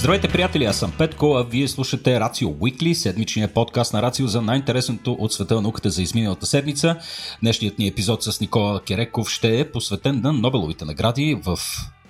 [0.00, 0.64] Здравейте, приятели!
[0.64, 5.32] Аз съм Петко, а вие слушате Рацио Уикли, седмичния подкаст на Рацио за най-интересното от
[5.32, 6.96] света на науката за изминалата седмица.
[7.40, 11.58] Днешният ни епизод с Никола Кереков ще е посветен на Нобеловите награди в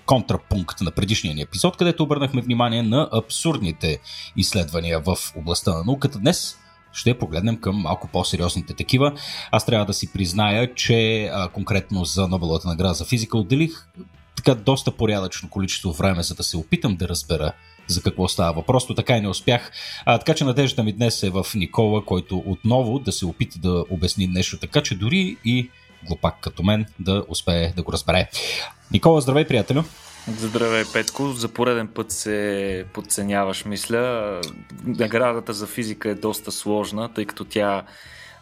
[0.07, 4.01] контрапункт на предишния ни епизод, където обърнахме внимание на абсурдните
[4.37, 6.19] изследвания в областта на науката.
[6.19, 6.57] Днес
[6.93, 9.13] ще погледнем към малко по-сериозните такива.
[9.51, 13.87] Аз трябва да си призная, че а, конкретно за Нобеловата награда за физика отделих
[14.37, 17.53] така доста порядъчно количество време, за да се опитам да разбера
[17.93, 19.73] за какво става въпрос, то така и не успях.
[20.05, 23.85] А, така че надеждата ми днес е в Никола, който отново да се опита да
[23.91, 25.71] обясни нещо така, че дори и
[26.07, 28.29] глупак като мен да успее да го разбере.
[28.93, 29.83] Никола, здравей, приятелю!
[30.29, 31.33] Здравей, Петко.
[31.33, 34.41] За пореден път се подценяваш, мисля.
[34.85, 37.83] Наградата за физика е доста сложна, тъй като тя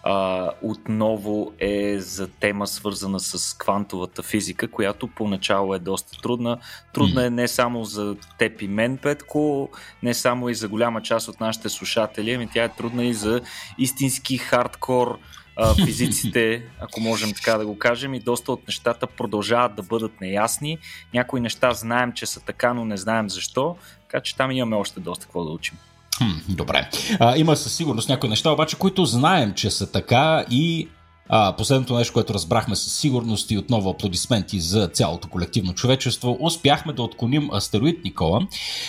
[0.02, 6.58] а, отново е за тема свързана с квантовата физика, която поначало е доста трудна.
[6.94, 9.68] Трудна е не само за теб и мен, Петко,
[10.02, 13.40] не само и за голяма част от нашите слушатели, ами тя е трудна и за
[13.78, 15.18] истински хардкор
[15.56, 20.20] а, физиците, ако можем така да го кажем, и доста от нещата продължават да бъдат
[20.20, 20.78] неясни.
[21.14, 25.00] Някои неща знаем, че са така, но не знаем защо, така че там имаме още
[25.00, 25.78] доста какво да учим.
[26.18, 26.88] Хм, добре.
[27.20, 30.88] А, има със сигурност някои неща, обаче, които знаем, че са така и
[31.28, 36.92] а, последното нещо, което разбрахме със сигурност и отново аплодисменти за цялото колективно човечество, успяхме
[36.92, 38.46] да отклоним астероид Никола.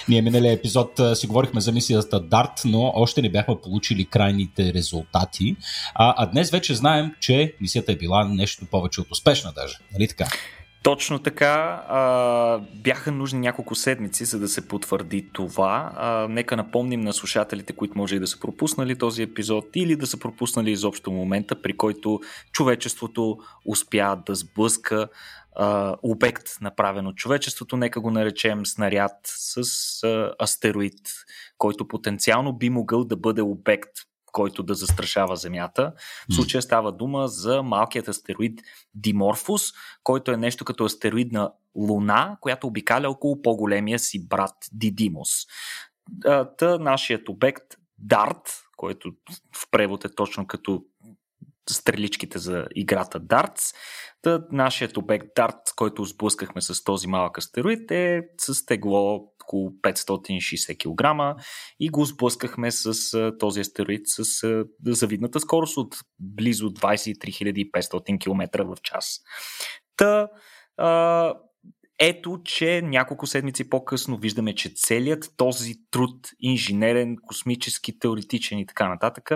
[0.09, 5.55] Ние миналия епизод си говорихме за мисията Дарт, но още не бяхме получили крайните резултати.
[5.95, 9.77] А, а днес вече знаем, че мисията е била нещо повече от успешна даже.
[9.93, 10.25] Нали така?
[10.83, 11.83] Точно така.
[11.87, 15.91] А, бяха нужни няколко седмици, за да се потвърди това.
[15.95, 20.07] А, нека напомним на слушателите, които може и да са пропуснали този епизод или да
[20.07, 22.19] са пропуснали изобщо момента, при който
[22.51, 25.07] човечеството успя да сблъска
[25.55, 29.57] а, обект, направен от човечеството, нека го наречем снаряд с
[30.03, 30.99] а, астероид,
[31.57, 33.89] който потенциално би могъл да бъде обект
[34.31, 35.93] който да застрашава Земята.
[36.29, 38.61] В случая става дума за малкият астероид
[38.93, 39.61] Диморфус,
[40.03, 45.29] който е нещо като астероидна луна, която обикаля около по-големия си брат Дидимус.
[46.57, 47.63] Та нашият обект
[47.97, 49.11] Дарт, който
[49.55, 50.83] в превод е точно като
[51.73, 53.75] стреличките за играта Darts.
[54.21, 60.77] Та нашият обект Dart, който сблъскахме с този малък астероид е с тегло около 560
[60.77, 61.41] кг
[61.79, 62.93] и го сблъскахме с
[63.39, 69.19] този астероид с завидната скорост от близо 23 500 км в час.
[69.97, 70.27] Та,
[70.77, 71.33] а,
[71.99, 78.89] ето, че няколко седмици по-късно виждаме, че целият този труд, инженерен, космически, теоретичен и така
[78.89, 79.31] нататък,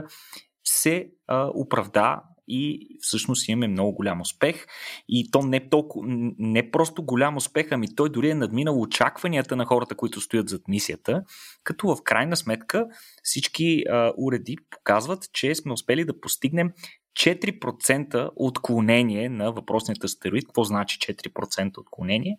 [0.73, 4.65] се а, оправда и всъщност имаме много голям успех.
[5.09, 6.05] И то не, толкова,
[6.37, 10.61] не просто голям успех, ами той дори е надминал очакванията на хората, които стоят зад
[10.67, 11.23] мисията,
[11.63, 12.85] като в крайна сметка
[13.23, 16.71] всички а, уреди показват, че сме успели да постигнем
[17.19, 20.45] 4% отклонение на въпросният астероид.
[20.45, 22.37] Какво значи 4% отклонение?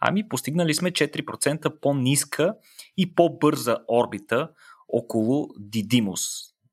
[0.00, 2.54] Ами постигнали сме 4% по-ниска
[2.96, 4.48] и по-бърза орбита
[4.88, 6.20] около Дидимус,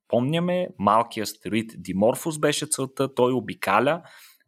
[0.08, 4.02] помняме, малкият астероид Диморфус беше целта, той обикаля,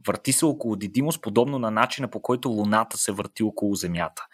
[0.07, 4.27] върти се около Дидимус, подобно на начина по който Луната се върти около Земята.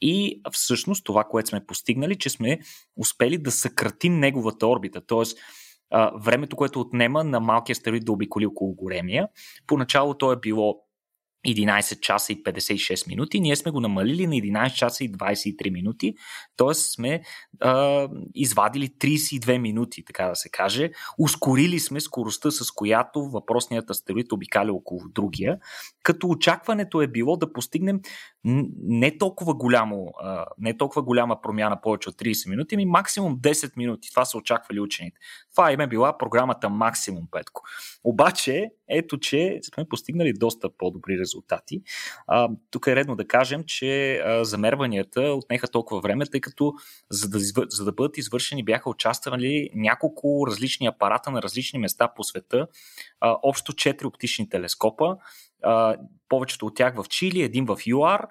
[0.00, 2.58] И всъщност това, което сме постигнали, че сме
[2.96, 5.22] успели да съкратим неговата орбита, т.е.
[6.14, 9.28] времето, което отнема на малкия астероид да обиколи около големия.
[9.66, 10.80] Поначало то е било
[11.46, 13.40] 11 часа и 56 минути.
[13.40, 16.14] Ние сме го намалили на 11 часа и 23 минути,
[16.56, 16.74] т.е.
[16.74, 17.22] сме
[17.60, 20.90] а, извадили 32 минути, така да се каже.
[21.18, 25.58] Ускорили сме скоростта, с която въпросният астероид обикаля около другия,
[26.02, 28.00] като очакването е било да постигнем
[28.44, 33.76] не толкова, голямо, а, не толкова голяма промяна повече от 30 минути, ами максимум 10
[33.76, 34.10] минути.
[34.10, 35.16] Това са очаквали учените.
[35.54, 37.62] Това им е била програмата максимум, Петко.
[38.04, 41.82] Обаче, ето, че сме постигнали доста по-добри резултати.
[42.26, 46.72] А, тук е редно да кажем, че а, замерванията отнеха толкова време, тъй като
[47.10, 52.24] за да, за да бъдат извършени бяха участвали няколко различни апарата на различни места по
[52.24, 52.66] света,
[53.20, 55.16] а, общо 4 оптични телескопа,
[55.62, 55.96] а,
[56.28, 58.26] повечето от тях в Чили, един в ЮАР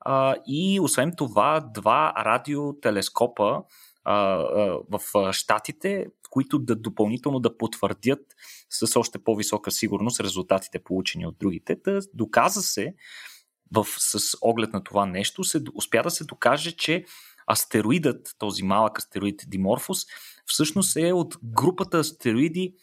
[0.00, 3.62] а, и освен това два радиотелескопа
[4.90, 8.20] в Штатите, които да допълнително да потвърдят
[8.70, 11.82] с още по-висока сигурност резултатите получени от другите.
[11.82, 12.94] Та, доказа се,
[13.72, 17.04] в, с оглед на това нещо, се, успя да се докаже, че
[17.52, 19.98] астероидът, този малък астероид Диморфус,
[20.46, 22.74] всъщност е от групата астероиди,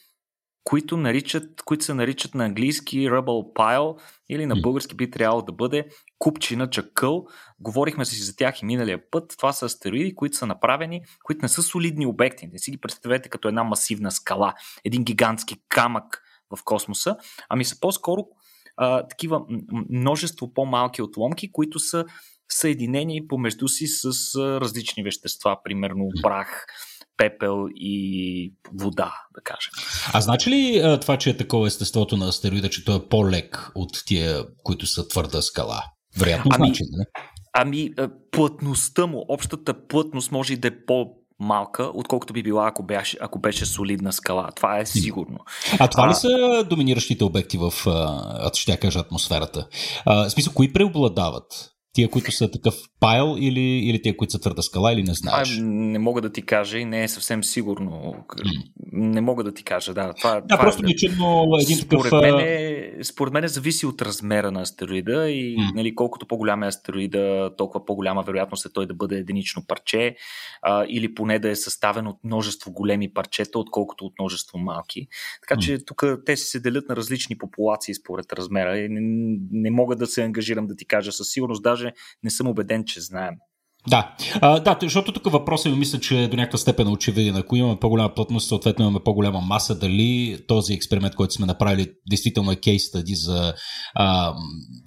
[0.70, 5.52] които, наричат, които се наричат на английски Rubble Pile или на български би трябвало да
[5.52, 5.88] бъде
[6.20, 7.26] купчина чакъл.
[7.60, 9.34] Говорихме си за тях и миналия път.
[9.38, 12.48] Това са астероиди, които са направени, които не са солидни обекти.
[12.48, 14.54] Не си ги представете като една масивна скала,
[14.86, 16.22] един гигантски камък
[16.56, 17.18] в космоса,
[17.50, 18.26] ами са по-скоро
[18.78, 19.42] а, такива
[19.90, 22.06] множество по-малки отломки, които са
[22.50, 24.06] съединени помежду си с
[24.36, 26.66] а, различни вещества, примерно прах,
[27.20, 29.72] пепел и вода, да кажем.
[30.14, 33.72] А значи ли а, това, че е такова естеството на астероида, че той е по-лек
[33.76, 35.84] от тия, които са твърда скала?
[36.18, 37.06] Вероятно ами, значи, не?
[37.54, 37.92] Ами,
[38.32, 41.06] плътността му, общата плътност може и да е по
[41.40, 44.50] малка, отколкото би била, ако беше, ако беше солидна скала.
[44.56, 45.38] Това е сигурно.
[45.80, 47.74] А това а, ли са доминиращите обекти в,
[48.54, 49.68] ще кажа, атмосферата?
[50.06, 51.72] А, в смисъл, кои преобладават?
[51.94, 55.58] Тия, които са такъв пайл или, или тия, които са твърда скала или не знаеш?
[55.58, 57.92] А, не мога да ти кажа и не е съвсем сигурно.
[57.92, 58.70] Mm.
[58.94, 60.14] Не мога да ти кажа, да.
[60.14, 62.22] Това, да, това просто е, чудно един според такъв...
[62.22, 65.76] Мен е, според мен е зависи от размера на астероида и mm.
[65.76, 70.16] нали, колкото по-голям е астероида, толкова по-голяма вероятност е той да бъде единично парче
[70.62, 75.08] а, или поне да е съставен от множество големи парчета, отколкото от множество малки.
[75.48, 75.88] Така че mm.
[75.88, 79.02] тук те се делят на различни популации според размера не,
[79.52, 81.64] не мога да се ангажирам да ти кажа със сигурност.
[81.64, 81.89] Даже
[82.24, 83.36] не съм убеден, че знаем.
[83.90, 87.36] Да, а, да, защото тук въпросът ми мисля, че до някаква степен е очевиден.
[87.36, 92.52] Ако имаме по-голяма плътност, съответно имаме по-голяма маса, дали този експеримент, който сме направили, действително
[92.52, 93.54] е кейс стади за
[93.96, 94.34] а,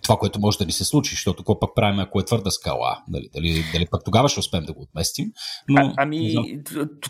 [0.02, 2.98] това, което може да ни се случи, защото какво пък правим, ако е твърда скала?
[3.08, 5.26] Дали, дали, дали пък тогава ще успеем да го отместим?
[5.68, 6.34] Но, а, ами,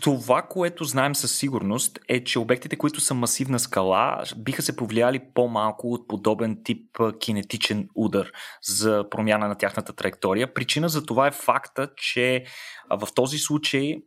[0.01, 5.21] това, което знаем със сигурност е, че обектите, които са масивна скала, биха се повлияли
[5.33, 8.27] по-малко от подобен тип кинетичен удар
[8.63, 10.53] за промяна на тяхната траектория.
[10.53, 12.45] Причина за това е факт, факта, че
[12.89, 13.97] в този случай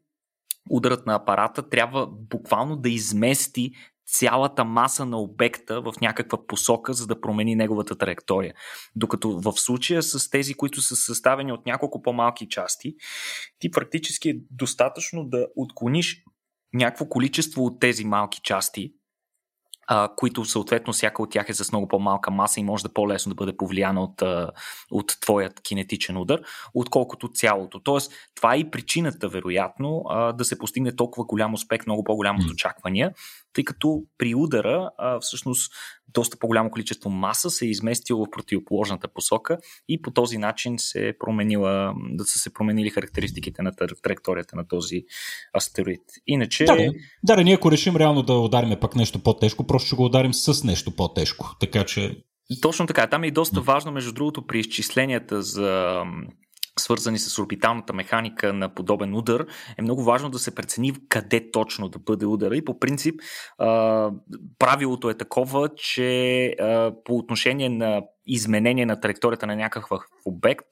[0.71, 3.71] ударът на апарата трябва буквално да измести
[4.07, 8.55] цялата маса на обекта в някаква посока, за да промени неговата траектория.
[8.97, 12.95] Докато в случая с тези, които са съставени от няколко по-малки части,
[13.59, 16.23] ти практически е достатъчно да отклониш
[16.75, 18.93] някакво количество от тези малки части,
[19.87, 23.31] а, които съответно всяка от тях е с много по-малка маса и може да по-лесно
[23.31, 24.23] да бъде повлияна от,
[24.91, 26.41] от твоят кинетичен удар,
[26.75, 27.81] отколкото цялото.
[27.81, 32.37] Тоест, това е и причината, вероятно, а, да се постигне толкова голям успех, много по-голям
[32.37, 33.13] от очаквания,
[33.53, 35.73] тъй като при удара а, всъщност
[36.09, 39.59] доста по-голямо количество маса се е изместило в противоположната посока
[39.89, 43.73] и по този начин се е променила, да са се променили характеристиките на
[44.03, 45.05] траекторията на този
[45.57, 46.03] астероид.
[46.27, 46.65] Иначе...
[46.65, 46.77] Да,
[47.23, 50.35] да, да, ние ако решим реално да ударим пък нещо по-тежко, просто ще го ударим
[50.35, 51.57] с нещо по-тежко.
[51.61, 52.17] Така че
[52.63, 53.07] точно така.
[53.07, 56.03] Там е и доста важно, между другото, при изчисленията за
[56.79, 59.47] свързани с орбиталната механика на подобен удар,
[59.79, 62.57] е много важно да се прецени къде точно да бъде удара.
[62.57, 63.21] И по принцип
[64.59, 66.55] правилото е такова, че
[67.05, 70.69] по отношение на изменение на траекторията на някакъв обект,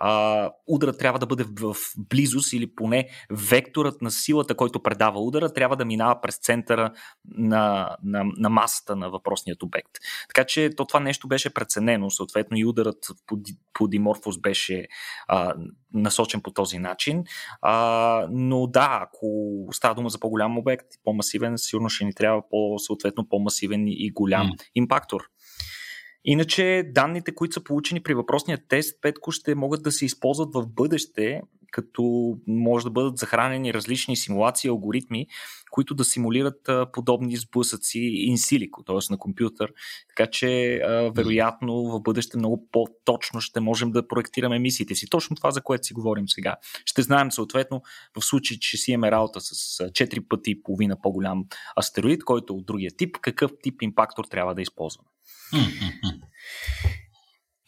[0.00, 5.52] а, ударът трябва да бъде в, близост или поне векторът на силата, който предава удара,
[5.52, 6.92] трябва да минава през центъра
[7.24, 9.90] на, на, на масата на въпросният обект.
[10.28, 13.36] Така че то това нещо беше преценено, съответно и ударът по,
[13.72, 14.86] по Диморфос беше
[15.28, 15.54] а,
[15.94, 17.24] насочен по този начин.
[17.62, 19.28] А, но да, ако
[19.72, 24.46] става дума за по-голям обект, по-масивен, сигурно ще ни трябва по, съответно по-масивен и голям
[24.46, 24.62] mm.
[24.74, 25.22] импактор.
[26.24, 30.66] Иначе данните, които са получени при въпросния тест, Петко, ще могат да се използват в
[30.66, 35.26] бъдеще, като може да бъдат захранени различни симулации, алгоритми,
[35.70, 38.96] които да симулират подобни сблъсъци инсилико, т.е.
[39.10, 39.72] на компютър.
[40.08, 40.80] Така че,
[41.16, 45.10] вероятно, в бъдеще много по-точно ще можем да проектираме мисиите си.
[45.10, 46.56] Точно това, за което си говорим сега.
[46.84, 47.82] Ще знаем, съответно,
[48.18, 51.44] в случай, че си имаме работа с 4 пъти и половина по-голям
[51.80, 55.08] астероид, който от другия тип, какъв тип импактор трябва да използваме.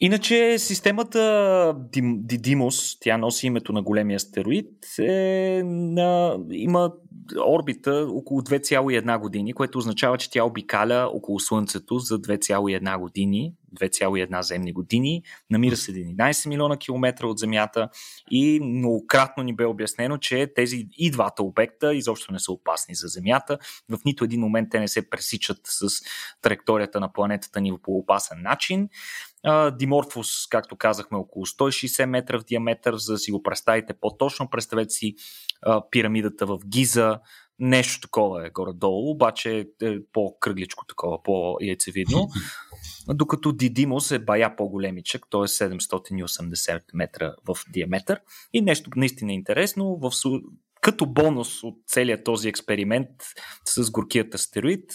[0.03, 6.91] Иначе системата Дидимос, тя носи името на големия астероид, е на, има
[7.47, 14.41] орбита около 2,1 години, което означава, че тя обикаля около Слънцето за 2,1 години, 2,1
[14.41, 17.89] земни години, намира се 11 милиона километра от Земята
[18.31, 23.07] и многократно ни бе обяснено, че тези и двата обекта изобщо не са опасни за
[23.07, 23.57] Земята.
[23.89, 25.87] В нито един момент те не се пресичат с
[26.41, 28.89] траекторията на планетата ни по опасен начин.
[29.77, 34.49] Диморфос, както казахме, около 160 метра в диаметър, за да си го представите по-точно.
[34.49, 35.15] Представете си
[35.91, 37.19] пирамидата в Гиза,
[37.59, 42.27] нещо такова е горе-долу, обаче е по-кръгличко такова, по-яйцевидно.
[43.07, 45.41] Докато Дидимос е бая по-големичък, т.е.
[45.41, 48.19] 780 метра в диаметър.
[48.53, 50.11] И нещо наистина интересно, в,
[50.81, 53.09] като бонус от целият този експеримент
[53.65, 54.91] с горкият астероид,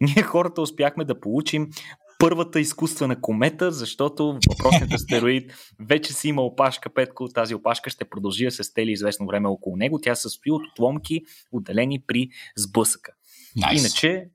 [0.00, 1.70] Ние хората успяхме да получим
[2.18, 7.28] първата изкуствена комета, защото въпросният астероид вече си има опашка Петко.
[7.28, 9.98] Тази опашка ще продължи да се стели известно време около него.
[10.02, 11.20] Тя се състои от отломки,
[11.52, 13.12] отделени при сблъсъка.
[13.58, 13.78] Nice.
[13.78, 14.30] Иначе,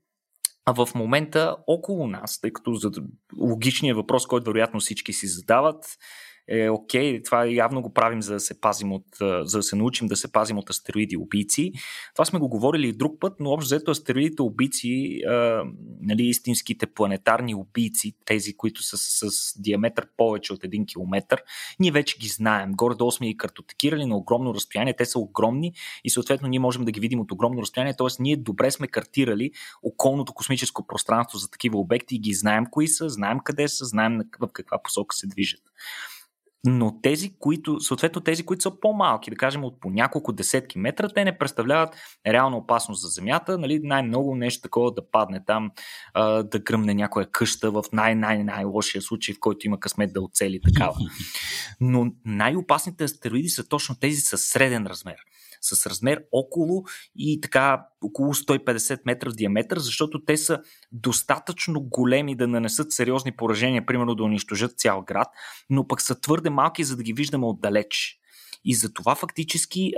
[0.64, 2.90] а в момента около нас, тъй като за
[3.38, 5.84] логичният въпрос, който вероятно всички си задават,
[6.48, 10.08] е окей, това явно го правим за да се пазим от, за да се научим
[10.08, 11.72] да се пазим от астероиди убийци.
[12.14, 15.64] Това сме го говорили и друг път, но общо взето астероидите убийци, а,
[16.00, 21.38] нали, истинските планетарни убийци, тези, които са с, с диаметър повече от 1 км,
[21.80, 22.72] ние вече ги знаем.
[22.72, 25.72] Горе-долу сме ги картотекирали на огромно разстояние, те са огромни
[26.04, 28.22] и съответно ние можем да ги видим от огромно разстояние, т.е.
[28.22, 29.50] ние добре сме картирали
[29.82, 34.20] околното космическо пространство за такива обекти и ги знаем кои са, знаем къде са, знаем
[34.40, 35.62] в каква посока се движат
[36.64, 41.08] но тези, които, съответно тези, които са по-малки, да кажем от по няколко десетки метра,
[41.08, 41.94] те не представляват
[42.26, 43.58] реална опасност за Земята.
[43.58, 43.80] Нали?
[43.82, 45.70] Най-много нещо такова да падне там,
[46.44, 50.94] да гръмне някоя къща в най-най-най-лошия случай, в който има късмет да оцели такава.
[51.80, 55.16] Но най-опасните астероиди са точно тези с среден размер
[55.62, 56.84] с размер около
[57.16, 60.60] и така около 150 метра в диаметър, защото те са
[60.92, 65.28] достатъчно големи да нанесат сериозни поражения, примерно да унищожат цял град,
[65.70, 68.21] но пък са твърде малки, за да ги виждаме отдалеч.
[68.64, 69.92] И за това фактически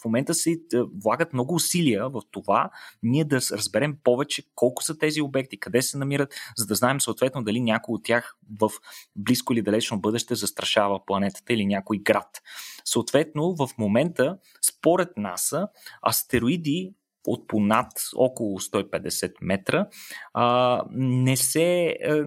[0.00, 0.56] в момента се
[1.02, 2.70] влагат много усилия в това
[3.02, 7.42] ние да разберем повече колко са тези обекти, къде се намират, за да знаем съответно
[7.42, 8.70] дали някой от тях в
[9.16, 12.42] близко или далечно бъдеще застрашава планетата или някой град.
[12.84, 15.68] Съответно, в момента, според НАСА,
[16.08, 16.92] астероиди
[17.26, 17.86] от понад
[18.16, 19.86] около 150 метра,
[20.34, 22.24] а, не се, а,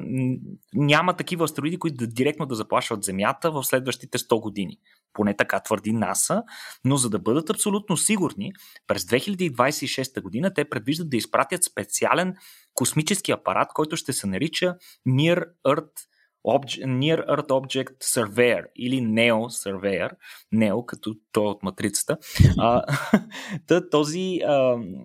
[0.74, 4.78] няма такива астероиди, които да, директно да заплашват Земята в следващите 100 години.
[5.14, 6.44] Поне така твърди НАСА,
[6.86, 8.52] но за да бъдат абсолютно сигурни,
[8.88, 12.34] през 2026 година те предвиждат да изпратят специален
[12.74, 14.76] космически апарат, който ще се нарича
[15.08, 16.08] Near Earth
[16.48, 20.12] Obje- Near Earth Object Surveyor или NEO Surveyor,
[20.54, 22.18] NEO като той от матрицата.
[23.92, 24.40] Този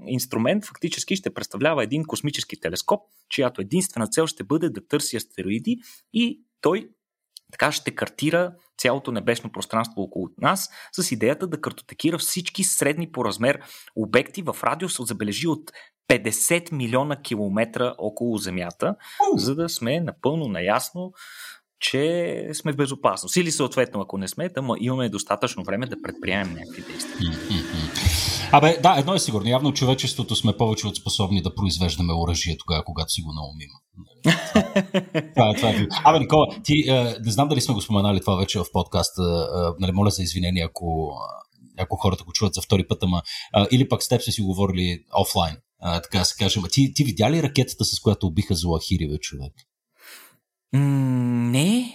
[0.06, 5.76] инструмент фактически ще представлява един космически телескоп, чиято единствена цел ще бъде да търси астероиди
[6.12, 6.88] и той
[7.52, 13.24] така ще картира цялото небесно пространство около нас с идеята да картотекира всички средни по
[13.24, 13.60] размер
[13.96, 15.72] обекти в радиус от забележи от
[16.10, 18.94] 50 милиона километра около Земята,
[19.36, 21.12] за да сме напълно наясно,
[21.80, 23.36] че сме в безопасност.
[23.36, 27.32] Или съответно, ако не сме, да имаме достатъчно време да предприемем някакви действия.
[28.52, 29.48] Абе, да, едно е сигурно.
[29.48, 33.70] Явно човечеството сме повече от способни да произвеждаме оръжие тогава, когато си го наумим.
[35.34, 35.86] Това, е, това е.
[36.04, 39.22] Абе, Никола, ти е, не знам дали сме го споменали това вече в подкаста.
[39.22, 41.12] Е, нали, моля за извинение, ако,
[41.78, 43.22] ако хората го чуват за втори път, ама
[43.70, 46.60] или пък с теб са си говорили офлайн, така се каже.
[46.72, 49.52] Ти, ти видя ли ракетата, с която убиха Зоахири, човек?
[50.72, 51.94] не.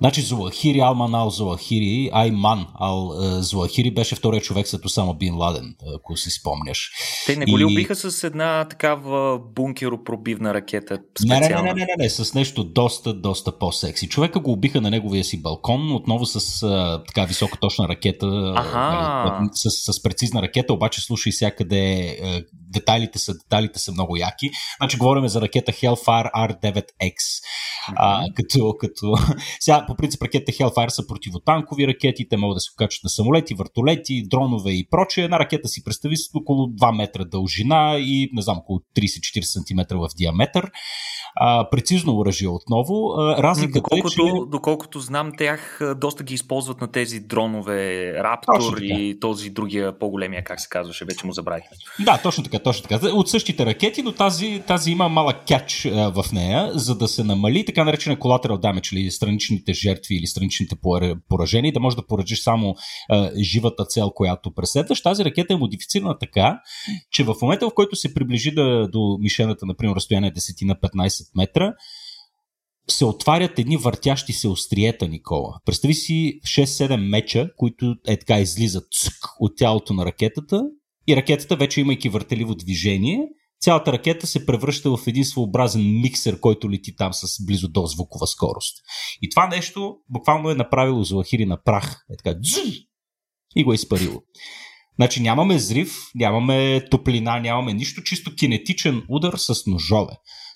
[0.00, 5.34] Значи Зуахири, Алман Ал Зуахири, Айман Ал е, Зуахири беше втория човек след Осама Бин
[5.34, 6.90] Ладен, ако си спомняш.
[7.26, 7.64] Те не го ли и...
[7.64, 10.98] убиха с една такава бункеропробивна ракета?
[11.24, 14.08] Не, не, не, не, не, не, с нещо доста, доста по-секси.
[14.08, 19.92] Човека го убиха на неговия си балкон, отново с а, така високоточна ракета, нали, с,
[19.92, 24.50] с прецизна ракета, обаче слушай всякъде, а, детайлите са, детайлите са много яки.
[24.80, 27.14] Значи говорим за ракета Hellfire R9X.
[27.14, 27.94] Mm-hmm.
[27.96, 29.14] А, като, като...
[29.60, 33.54] Сега, по принцип ракетите Hellfire са противотанкови ракети, те могат да се окачат на самолети,
[33.54, 35.24] въртолети, дронове и прочее.
[35.24, 39.96] Една ракета си представи с около 2 метра дължина и не знам, около 30-40 см
[39.96, 40.70] в диаметър
[41.40, 43.12] а, прецизно оръжие отново.
[43.18, 44.50] А, разликата доколкото, е, че...
[44.50, 50.60] доколкото знам, тях доста ги използват на тези дронове Раптор и този другия по-големия, как
[50.60, 51.76] се казваше, вече му забравихме.
[52.04, 53.06] Да, точно така, точно така.
[53.06, 57.24] От същите ракети, но тази, тази има малък кяч а, в нея, за да се
[57.24, 60.76] намали така наречена collateral damage или страничните жертви или страничните
[61.28, 62.74] поражения, да може да поражиш само
[63.08, 65.02] а, живата цел, която преследваш.
[65.02, 66.60] Тази ракета е модифицирана така,
[67.10, 71.27] че в момента, в който се приближи да, до мишената, например, разстояние 10 на 15
[71.34, 71.74] метра,
[72.90, 75.60] се отварят едни въртящи се остриета, Никола.
[75.64, 80.62] Представи си 6-7 меча, които е така излизат цък, от тялото на ракетата
[81.08, 83.28] и ракетата вече имайки въртеливо движение,
[83.60, 88.26] цялата ракета се превръща в един своеобразен миксер, който лети там с близо до звукова
[88.26, 88.76] скорост.
[89.22, 92.04] И това нещо буквално е направило Злахири на прах.
[92.10, 92.62] Е така, дзъ,
[93.56, 94.22] и го е изпарило.
[94.96, 100.12] Значи нямаме взрив, нямаме топлина, нямаме нищо, чисто кинетичен удар с ножове.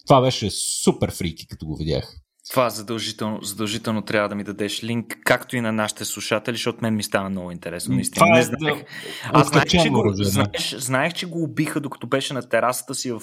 [0.06, 2.16] Това беше супер фрики, като го видях.
[2.50, 6.96] Това задължително, задължително трябва да ми дадеш линк, както и на нашите слушатели, защото мен
[6.96, 7.94] ми стана много интересно.
[7.94, 8.26] Наистина.
[8.26, 8.78] Това не е знаех.
[8.78, 8.84] да,
[9.32, 13.20] Аз знаех че, го, знаеш, знаех, че го убиха, докато беше на терасата си в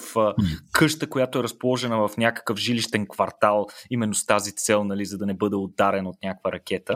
[0.72, 5.26] къща, която е разположена в някакъв жилищен квартал, именно с тази цел, нали, за да
[5.26, 6.94] не бъде ударен от някаква ракета.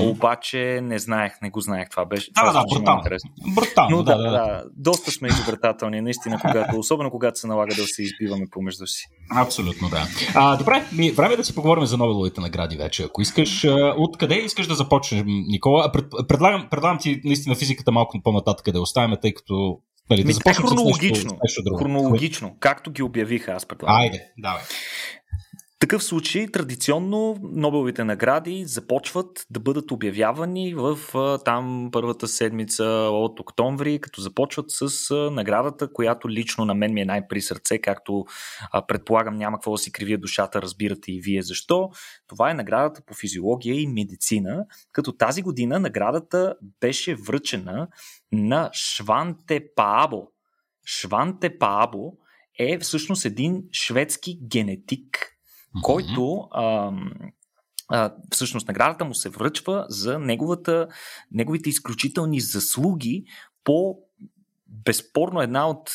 [0.00, 1.88] Обаче не знаех, не го знаех.
[1.90, 2.30] Това беше.
[2.30, 2.98] Да, това да, много брутално.
[2.98, 3.30] интересно.
[3.54, 7.74] Брутално, Но да, да, да, да, доста сме изобретателни, наистина, когато, особено когато се налага
[7.74, 9.06] да се избиваме помежду си.
[9.30, 10.06] Абсолютно, да.
[10.34, 13.02] А, добре, ми, време да си поговорим за Нобеловите награди вече.
[13.02, 15.92] Ако искаш, откъде искаш да започнем, Никола?
[15.92, 19.78] Пред, предлагам, предлагам ти наистина физиката малко по-нататък да оставим, тъй като
[20.10, 21.30] нали, да започнем с нещо, хронологично.
[21.30, 21.78] с нещо друго.
[21.78, 23.96] Хронологично, както ги обявиха, аз предлагам.
[23.96, 24.62] Айде, давай.
[25.78, 30.98] Такъв случай, традиционно, Нобеловите награди започват да бъдат обявявани в
[31.44, 37.04] там първата седмица от октомври, като започват с наградата, която лично на мен ми е
[37.04, 38.24] най-при сърце, както
[38.88, 41.90] предполагам няма какво да си кривия душата, разбирате и вие защо.
[42.26, 47.88] Това е наградата по физиология и медицина, като тази година наградата беше връчена
[48.32, 50.28] на Шванте Паабо.
[50.86, 52.12] Шванте Паабо
[52.58, 55.35] е всъщност един шведски генетик,
[55.82, 56.92] който а,
[57.88, 60.88] а, всъщност наградата му се връчва за неговата,
[61.32, 63.24] неговите изключителни заслуги
[63.64, 63.98] по
[64.84, 65.90] безспорно една от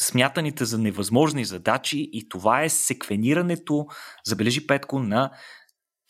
[0.00, 3.86] смятаните за невъзможни задачи и това е секвенирането,
[4.24, 5.30] забележи Петко, на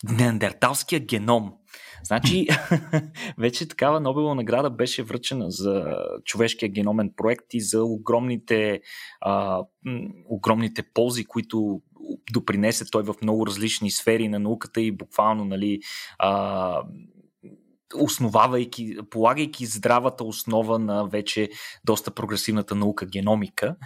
[0.04, 1.52] неандерталския геном.
[2.04, 2.46] Значи,
[3.38, 5.84] вече такава Нобелова награда беше връчена за
[6.24, 8.80] човешкия геномен проект и за огромните,
[9.20, 9.62] а,
[10.28, 11.82] огромните ползи, които
[12.32, 15.80] допринесе той в много различни сфери на науката и буквално, нали,
[16.18, 16.82] а,
[17.94, 21.50] основавайки, полагайки здравата основа на вече
[21.84, 23.76] доста прогресивната наука геномика.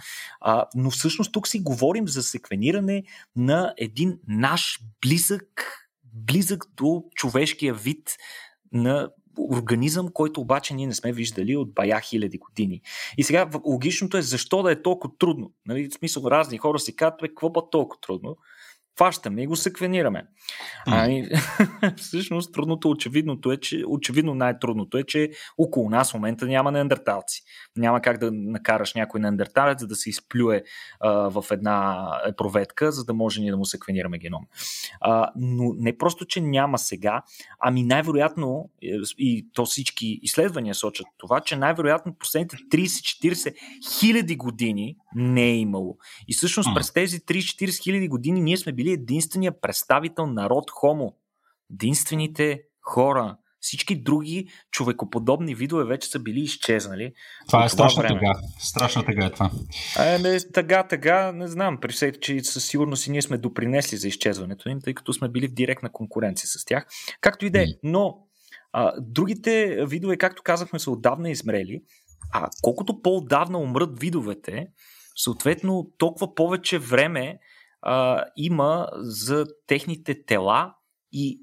[0.41, 3.03] А, но всъщност тук си говорим за секвениране
[3.35, 5.45] на един наш близък,
[6.13, 8.15] близък до човешкия вид
[8.71, 12.81] на организъм, който обаче ние не сме виждали от бая хиляди години.
[13.17, 15.51] И сега логичното е защо да е толкова трудно.
[15.65, 18.37] Нали, в смисъл, разни хора си казват, какво па толкова трудно?
[18.99, 20.25] Фащаме и го секвенираме.
[20.87, 21.27] Ами,
[21.97, 27.43] всъщност трудното, очевидното е, че очевидно най-трудното е, че около нас в момента няма неандерталци.
[27.77, 30.63] Няма как да накараш някой неандерталец да се изплюе
[30.99, 32.07] а, в една
[32.37, 34.45] проветка, за да може ние да му секвенираме геном.
[35.01, 37.21] А, но не просто, че няма сега,
[37.59, 43.53] ами най-вероятно, е, и то всички изследвания сочат това, че най-вероятно последните 30-40
[43.99, 45.97] хиляди години не е имало.
[46.27, 51.13] И всъщност през тези 30-40 хиляди години ние сме били единствения представител народ Хомо.
[51.73, 53.37] Единствените хора.
[53.61, 57.13] Всички други човекоподобни видове вече са били изчезнали.
[57.47, 58.19] Това е страшна време.
[58.19, 58.33] тъга.
[58.59, 59.51] Страшна тъга е това.
[59.99, 61.77] Е, не, тъга, тъга, не знам.
[61.81, 65.29] При все, че със сигурност и ние сме допринесли за изчезването им, тъй като сме
[65.29, 66.87] били в директна конкуренция с тях.
[67.21, 67.65] Както и да е.
[67.83, 68.17] Но
[68.73, 71.83] а, другите видове, както казахме, са отдавна измрели.
[72.33, 74.67] А колкото по-отдавна умрат видовете,
[75.15, 77.39] съответно толкова повече време
[77.81, 80.73] а, има за техните тела
[81.11, 81.41] и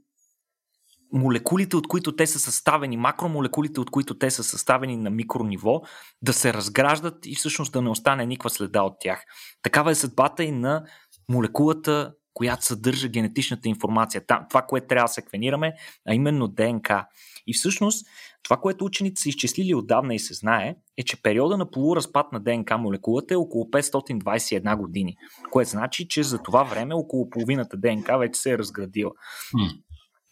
[1.13, 5.83] молекулите, от които те са съставени, макромолекулите, от които те са съставени на микрониво,
[6.23, 9.25] да се разграждат и всъщност да не остане никаква следа от тях.
[9.63, 10.85] Такава е съдбата и на
[11.29, 14.23] молекулата, която съдържа генетичната информация.
[14.49, 15.75] Това, което трябва да секвенираме,
[16.09, 17.07] а именно ДНК.
[17.47, 18.07] И всъщност,
[18.47, 22.41] това, което учените са изчислили отдавна и се знае, е, че периода на полуразпад на
[22.41, 25.17] ДНК молекулата е около 521 години,
[25.51, 29.11] което значи, че за това време около половината ДНК вече се е разградила.
[29.55, 29.69] М.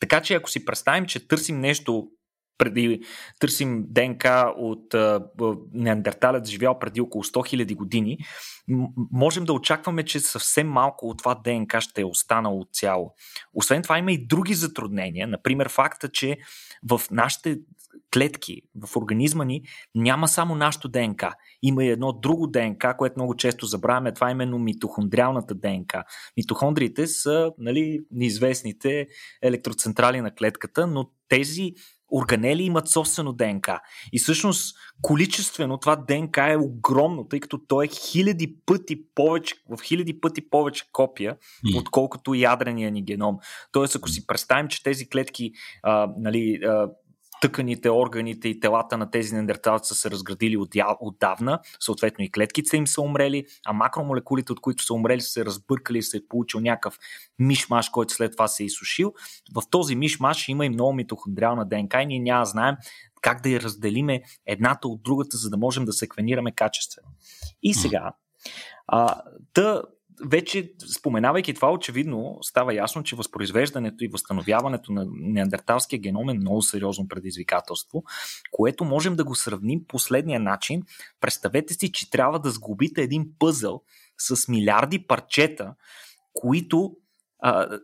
[0.00, 2.08] Така че ако си представим, че търсим нещо
[2.58, 3.00] преди,
[3.40, 5.20] търсим ДНК от а,
[5.72, 8.18] неандерталец, живял преди около 100 000 години,
[9.12, 13.14] можем да очакваме, че съвсем малко от това ДНК ще е останало цяло.
[13.54, 15.28] Освен това има и други затруднения.
[15.28, 16.36] Например, факта, че
[16.90, 17.58] в нашите
[18.14, 19.62] клетки, в организма ни,
[19.94, 21.34] няма само нашото ДНК.
[21.62, 24.14] Има и едно друго ДНК, което много често забравяме.
[24.14, 26.04] Това е именно митохондриалната ДНК.
[26.36, 29.06] Митохондриите са нали, неизвестните
[29.42, 31.72] електроцентрали на клетката, но тези
[32.14, 33.80] органели имат собствено ДНК.
[34.12, 39.82] И всъщност количествено това ДНК е огромно, тъй като то е хиляди пъти повече, в
[39.82, 41.78] хиляди пъти повече копия, М.
[41.78, 43.36] отколкото ядрения ни геном.
[43.72, 46.88] Тоест, ако си представим, че тези клетки, а, нали, а,
[47.44, 52.76] тъканите, органите и телата на тези неандерталци са се разградили от, отдавна, съответно и клетките
[52.76, 56.20] им са умрели, а макромолекулите, от които са умрели, са се разбъркали и се е
[56.28, 56.98] получил някакъв
[57.38, 59.14] мишмаш, който след това се е изсушил.
[59.54, 62.76] В този мишмаш има и много митохондриална ДНК и ние няма да знаем
[63.20, 67.08] как да я разделиме едната от другата, за да можем да секвенираме качествено.
[67.62, 68.12] И сега,
[68.86, 69.20] а,
[69.52, 69.82] та,
[70.24, 76.62] вече, споменавайки това, очевидно става ясно, че възпроизвеждането и възстановяването на неандерталския геном е много
[76.62, 78.04] сериозно предизвикателство,
[78.50, 80.82] което можем да го сравним последния начин.
[81.20, 83.82] Представете си, че трябва да сглобите един пъзъл
[84.18, 85.74] с милиарди парчета,
[86.32, 86.96] които
[87.46, 87.78] а,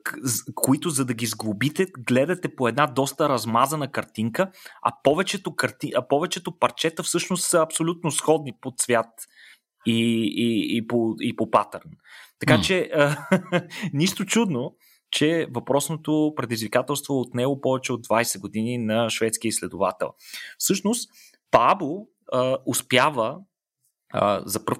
[0.54, 4.50] които за да ги сглобите, гледате по една доста размазана картинка,
[4.82, 5.92] а повечето, карти...
[5.96, 9.06] а повечето парчета всъщност са абсолютно сходни по цвят
[9.86, 10.00] и,
[10.36, 11.90] и, и, по, и по патърн.
[12.38, 12.62] Така mm.
[12.62, 12.90] че
[13.92, 14.76] нищо чудно,
[15.10, 20.08] че въпросното предизвикателство от него повече от 20 години на шведски изследовател.
[20.58, 21.10] Всъщност,
[21.50, 23.38] Пабо а, успява
[24.12, 24.78] а, за пръв,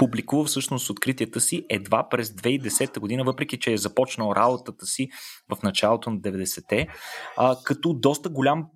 [0.00, 5.08] публикува всъщност откритията си едва през 2010 година, въпреки че е започнал работата си
[5.48, 6.88] в началото на 90-те,
[7.36, 8.66] а, като доста голям,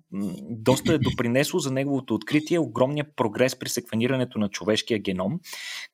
[0.49, 5.39] доста е допринесло за неговото откритие огромния прогрес при секвенирането на човешкия геном,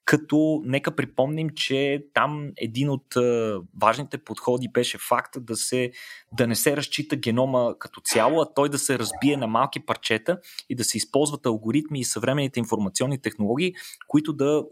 [0.05, 5.91] като нека припомним, че там един от а, важните подходи беше факта да, се,
[6.37, 10.39] да не се разчита генома като цяло, а той да се разбие на малки парчета
[10.69, 13.73] и да се използват алгоритми и съвременните информационни технологии,
[14.07, 14.63] които да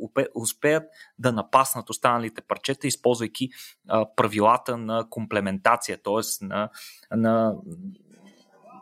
[0.50, 0.84] успеят
[1.20, 3.50] да напаснат останалите парчета, използвайки
[3.88, 6.46] а, правилата на комплементация, т.е.
[6.46, 6.70] на,
[7.12, 7.56] на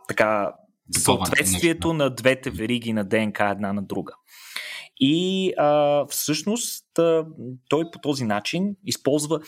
[0.08, 0.54] така,
[0.98, 4.14] съответствието на двете вериги на ДНК една на друга.
[5.00, 6.87] И а, всъщност
[7.70, 9.40] той по този начин използва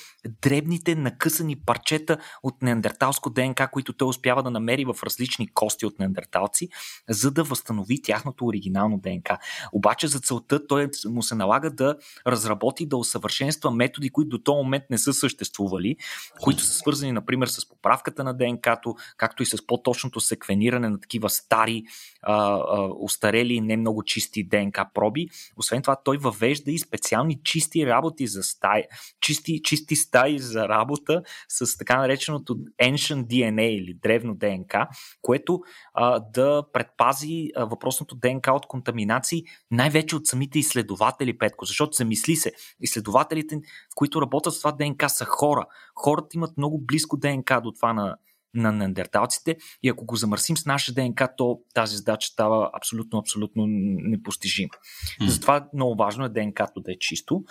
[0.42, 6.00] дребните накъсани парчета от неандерталско ДНК, които той успява да намери в различни кости от
[6.00, 6.70] неандерталци,
[7.10, 9.38] за да възстанови тяхното оригинално ДНК.
[9.74, 11.96] Обаче за целта той му се налага да
[12.28, 15.96] разработи, да усъвършенства методи, които до този момент не са съществували,
[16.42, 21.30] които са свързани, например, с поправката на ДНК-то, както и с по-точното секвениране на такива
[21.30, 21.84] стари,
[22.22, 27.39] а, а, устарели и не много чисти ДНК проби освен това, той въвежда и специални
[27.44, 28.84] чисти работи за стаи,
[29.22, 34.88] чисти, чисти стаи за работа с така нареченото Ancient DNA или древно ДНК,
[35.22, 35.62] което
[35.94, 42.36] а, да предпази а, въпросното ДНК от контаминации, най-вече от самите изследователи, Петко, защото замисли
[42.36, 43.56] се, изследователите,
[43.92, 45.66] в които работят с това ДНК са хора.
[45.96, 48.16] Хората имат много близко ДНК до това на,
[48.54, 53.64] на неандерталците и ако го замърсим с наша ДНК, то тази задача става абсолютно, абсолютно
[53.68, 54.74] непостижима.
[55.22, 55.28] Mm.
[55.28, 57.44] Затова много важно е ДНК-то да е чисто.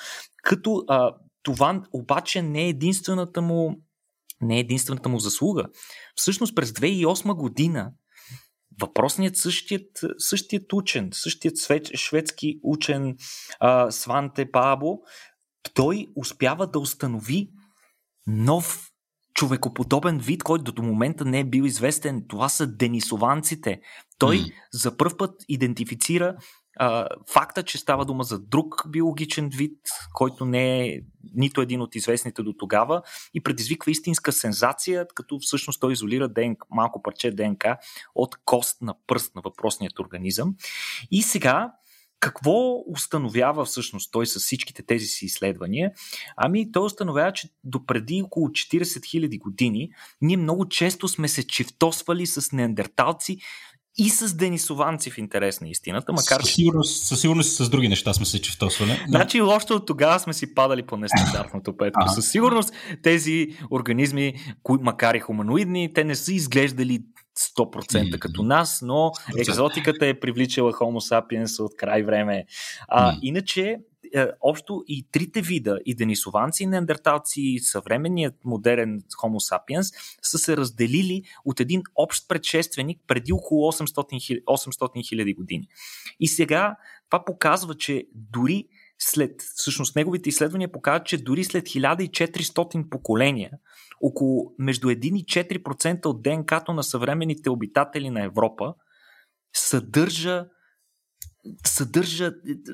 [0.42, 3.76] Като а, това обаче не е единствената му
[4.40, 5.64] не е единствената му заслуга.
[6.14, 7.92] Всъщност през 2008 година
[8.80, 11.54] въпросният същият, същият учен, същият
[11.96, 13.16] шведски учен
[13.60, 14.98] а, Сванте Пабо,
[15.74, 17.50] той успява да установи
[18.26, 18.90] нов
[19.38, 22.24] човекоподобен вид, който до момента не е бил известен.
[22.28, 23.80] Това са денисованците.
[24.18, 24.52] Той mm.
[24.72, 26.36] за първ път идентифицира
[26.78, 29.78] а, факта, че става дума за друг биологичен вид,
[30.14, 31.00] който не е
[31.34, 33.02] нито един от известните до тогава
[33.34, 37.76] и предизвиква истинска сензация, като всъщност той изолира ДНК, малко парче ДНК
[38.14, 40.54] от кост на пръст на въпросният организъм.
[41.10, 41.72] И сега
[42.20, 45.90] какво установява всъщност той с всичките тези си изследвания?
[46.36, 51.46] Ами той установява, че до преди около 40 000 години ние много често сме се
[51.46, 53.38] чифтосвали с неандерталци
[53.98, 58.14] и с денисованци в интерес на истината, макар със сигурност, със сигурност с други неща
[58.14, 59.00] сме се чифтосвали.
[59.08, 62.08] Значи още от тогава сме си падали по нестандартното петко.
[62.08, 67.00] Със сигурност тези организми, кои, макар и хуманоидни, те не са изглеждали
[67.38, 72.44] 100% като нас, но екзотиката е привличала Homo sapiens от край време.
[72.88, 73.78] А, иначе,
[74.14, 80.38] е, общо и трите вида, и денисованци, и неандерталци, и съвременният модерен Homo sapiens, са
[80.38, 85.68] се разделили от един общ предшественик преди около 800 хиляди години.
[86.20, 86.76] И сега
[87.10, 88.66] това показва, че дори
[88.98, 93.50] след, всъщност неговите изследвания показват, че дори след 1400 поколения,
[94.00, 98.74] около между 1 и 4% от ДНК-то на съвременните обитатели на Европа
[99.56, 100.46] съдържа
[101.66, 102.32] съдържа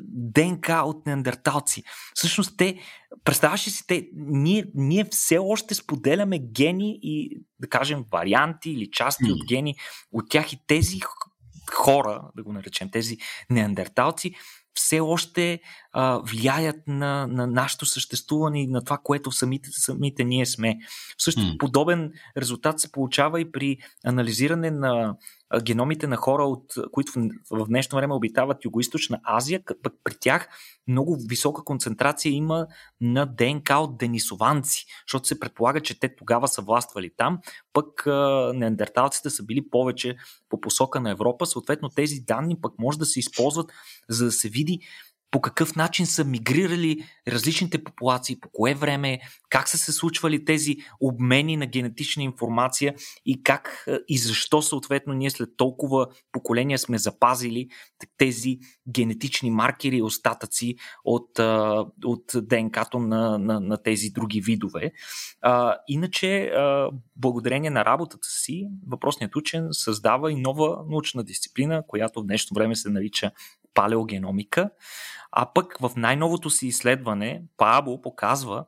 [0.08, 1.82] ДНК от неандерталци.
[2.14, 2.78] Всъщност те,
[3.24, 8.90] представяш ли си, те, ние, ние все още споделяме гени и, да кажем, варианти или
[8.90, 9.74] части от гени
[10.12, 11.00] от тях и тези
[11.72, 13.16] хора, да го наречем, тези
[13.50, 14.34] неандерталци,
[14.74, 15.60] все още
[15.92, 20.78] а, влияят на, на нашето съществуване и на това, което самите, самите ние сме.
[21.18, 21.58] Също mm.
[21.58, 25.16] подобен резултат се получава и при анализиране на
[25.62, 30.48] геномите на хора, от, които в, в днешно време обитават Юго-Источна Азия, пък при тях
[30.88, 32.66] много висока концентрация има
[33.00, 37.38] на ДНК от денисованци, защото се предполага, че те тогава са властвали там,
[37.72, 40.16] пък а, неандерталците са били повече
[40.48, 41.46] по посока на Европа.
[41.46, 43.72] Съответно, тези данни пък може да се използват,
[44.08, 44.80] за да се види
[45.34, 49.20] по какъв начин са мигрирали различните популации, по кое време,
[49.50, 52.94] как са се случвали тези обмени на генетична информация
[53.26, 57.68] и как и защо съответно ние след толкова поколения сме запазили
[58.16, 61.38] тези генетични маркери и остатъци от,
[62.04, 64.92] от ДНК-то на, на, на тези други видове.
[65.40, 72.20] А, иначе, а, благодарение на работата си, въпросният учен създава и нова научна дисциплина, която
[72.20, 73.30] в днешно време се нарича
[73.74, 74.70] палеогеномика.
[75.32, 78.64] А пък в най-новото си изследване Пабо показва,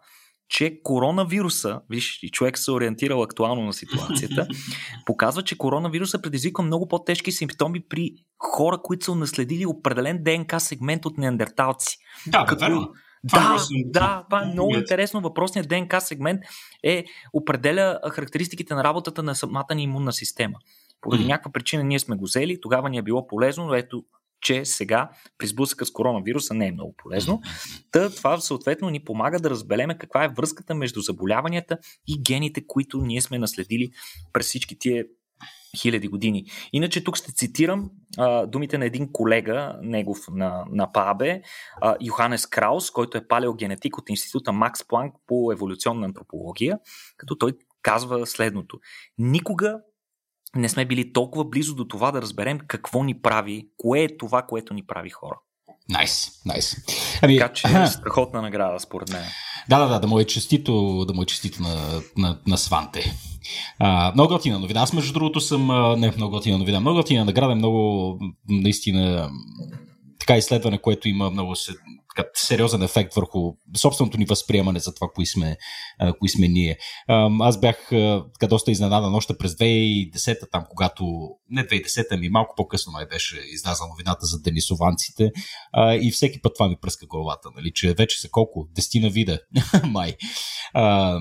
[0.48, 4.48] че коронавируса, виж, и човек се ориентирал актуално на ситуацията,
[5.06, 11.06] показва, че коронавируса предизвиква много по-тежки симптоми при хора, които са наследили определен ДНК сегмент
[11.06, 11.98] от неандерталци.
[12.26, 12.64] Да, като...
[12.64, 12.92] верно.
[13.24, 15.20] Да, да, това е много интересно.
[15.20, 16.40] Въпросният ДНК сегмент
[16.82, 20.58] е определя характеристиките на работата на самата ни имунна система.
[21.00, 21.26] Поради mm.
[21.26, 24.04] някаква причина ние сме го взели, тогава ни е било полезно, но ето
[24.40, 27.40] че сега при сблъсъка с коронавируса не е много полезно.
[27.90, 32.98] Та това съответно ни помага да разбелеме каква е връзката между заболяванията и гените, които
[32.98, 33.90] ние сме наследили
[34.32, 35.04] през всички тия
[35.76, 36.44] хиляди години.
[36.72, 41.42] Иначе тук ще цитирам а, думите на един колега, негов на, на ПАБЕ,
[41.80, 46.78] а, Йоханес Краус, който е палеогенетик от Института Макс Планк по еволюционна антропология,
[47.16, 48.78] като той казва следното.
[49.18, 49.78] Никога
[50.54, 54.42] не сме били толкова близо до това да разберем какво ни прави, кое е това,
[54.42, 55.38] което ни прави хора.
[55.88, 56.74] Найс, nice, найс.
[56.74, 57.18] Nice.
[57.22, 59.22] Ами, така че е страхотна награда, според мен.
[59.68, 63.12] Да, да, да, да му е честито, да му е честито на, на, на Сванте.
[63.78, 64.80] А, много готина новина.
[64.80, 65.66] Аз, между другото, съм.
[66.00, 66.80] Не, много готина новина.
[66.80, 69.30] Много готина награда, много наистина
[70.18, 71.54] така изследване, което има много
[72.16, 75.56] така, сериозен ефект върху собственото ни възприемане за това, кои сме,
[75.98, 76.78] а, кои сме ние.
[77.08, 77.76] А, аз бях
[78.32, 81.04] така доста изненадан още през 2010 там, когато,
[81.50, 85.30] не 2010 ами малко по-късно май беше излязла новината за денисованците
[85.72, 88.68] а, и всеки път това ми пръска главата, нали, че вече са колко?
[88.74, 89.40] Дестина вида,
[89.84, 90.16] май.
[90.74, 91.18] А,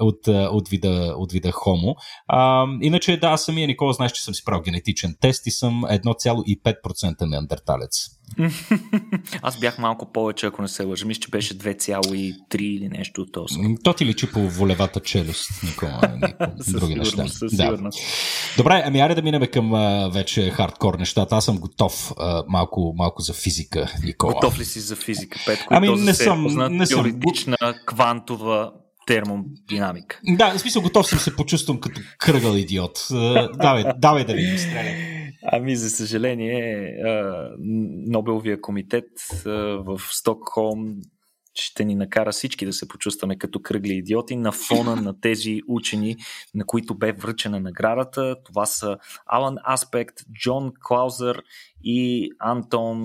[0.00, 1.96] от, от, вида, от вида хомо.
[2.28, 5.82] А, иначе, да, аз самия Никола знаеш, че съм си правил генетичен тест и съм
[5.82, 8.22] 1,5% неандерталец.
[9.42, 11.06] Аз бях малко повече, ако не се лъжа.
[11.06, 13.54] Мисля, че беше 2,3 или нещо от този.
[13.84, 16.00] То ти личи по волевата челюст, Никола.
[16.68, 17.24] други неща.
[17.52, 17.90] Да.
[18.56, 21.36] Добре, ами аре да минем към а, вече хардкор нещата.
[21.36, 24.32] Аз съм готов а, малко, малко за физика, Никола.
[24.32, 25.66] Готов ли си за физика, Петко?
[25.70, 27.04] Ами не съм, не съм.
[27.04, 28.72] Теоретична, квантова
[29.06, 30.20] термодинамика.
[30.24, 33.08] Да, в смисъл готов съм се почувствам като кръгъл идиот.
[33.60, 35.12] Давай, давай да видим стреляй.
[35.52, 36.94] Ами, за съжаление,
[38.08, 39.04] Нобеловия комитет
[39.44, 40.96] в Стокхолм
[41.54, 46.16] ще ни накара всички да се почувстваме като кръгли идиоти на фона на тези учени,
[46.54, 48.36] на които бе връчена наградата.
[48.44, 51.42] Това са Алан Аспект, Джон Клаузър
[51.84, 53.02] и Антон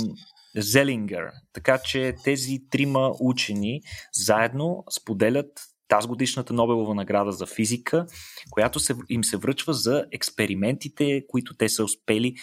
[0.55, 1.23] Зелингър.
[1.53, 3.81] Така че тези трима учени
[4.13, 5.51] заедно споделят
[5.87, 8.05] тази годишната Нобелова награда за физика,
[8.49, 12.35] която се, им се връчва за експериментите, които те са успели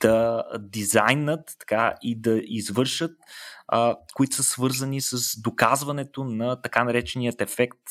[0.00, 3.10] да дизайнат така, и да извършат,
[3.68, 7.82] а, които са свързани с доказването на така нареченият ефект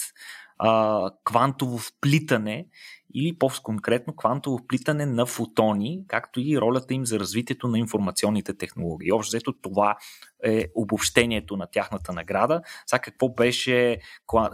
[0.59, 2.65] а, квантово вплитане
[3.19, 9.11] или по-конкретно квантово вплитане на фотони, както и ролята им за развитието на информационните технологии.
[9.11, 9.95] Общо взето това
[10.43, 12.61] е обобщението на тяхната награда.
[12.85, 13.99] Сега какво беше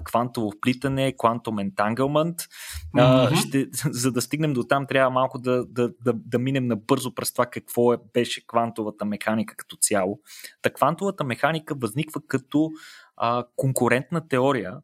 [0.03, 2.47] квантово вплитане, quantum entanglement.
[2.95, 3.69] Mm-hmm.
[3.91, 7.45] за да стигнем до там, трябва малко да, да, да, да минем набързо през това
[7.45, 10.19] какво е, беше квантовата механика като цяло.
[10.61, 12.71] Та квантовата механика възниква като
[13.17, 14.77] а, конкурентна теория,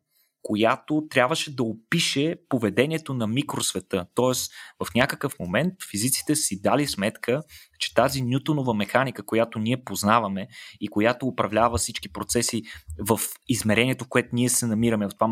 [0.43, 4.05] която трябваше да опише поведението на микросвета.
[4.15, 4.51] Тоест,
[4.83, 7.41] в някакъв момент физиците си дали сметка,
[7.79, 10.47] че тази Нютонова механика, която ние познаваме
[10.81, 12.63] и която управлява всички процеси
[13.07, 15.29] в измерението, което ние се намираме, в това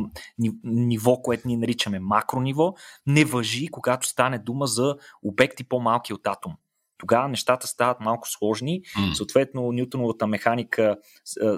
[0.64, 2.74] ниво, което ние наричаме макрониво,
[3.08, 6.54] не въжи, когато стане дума за обекти по-малки от атом
[6.98, 8.82] тогава нещата стават малко сложни.
[8.82, 9.14] Mm.
[9.14, 10.98] Съответно, Ньютоновата механика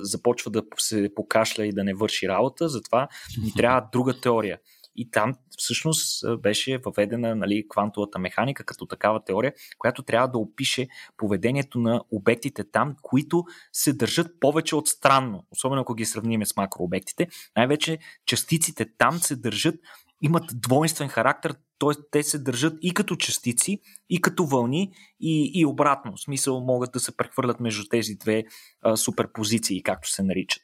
[0.01, 3.07] започва да се покашля и да не върши работа, затова
[3.43, 4.59] ни трябва друга теория.
[4.95, 10.87] И там всъщност беше въведена нали, квантовата механика като такава теория, която трябва да опише
[11.17, 16.55] поведението на обектите там, които се държат повече от странно, особено ако ги сравним с
[16.55, 17.27] макрообектите.
[17.57, 19.75] Най-вече частиците там се държат
[20.21, 22.01] имат двойствен характер, т.е.
[22.11, 26.15] те се държат и като частици, и като вълни, и, и обратно.
[26.15, 28.43] В смисъл могат да се прехвърлят между тези две
[28.81, 30.63] а, суперпозиции, както се наричат.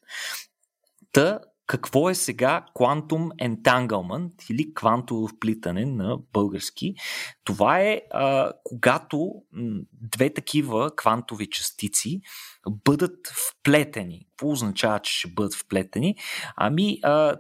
[1.12, 6.94] Та, какво е сега Quantum Entanglement или квантово вплитане на български.
[7.44, 9.32] Това е а, когато
[9.92, 12.22] две такива квантови частици
[12.86, 14.28] бъдат вплетени.
[14.30, 16.16] Какво означава, че ще бъдат вплетени?
[16.56, 17.36] Ами, а,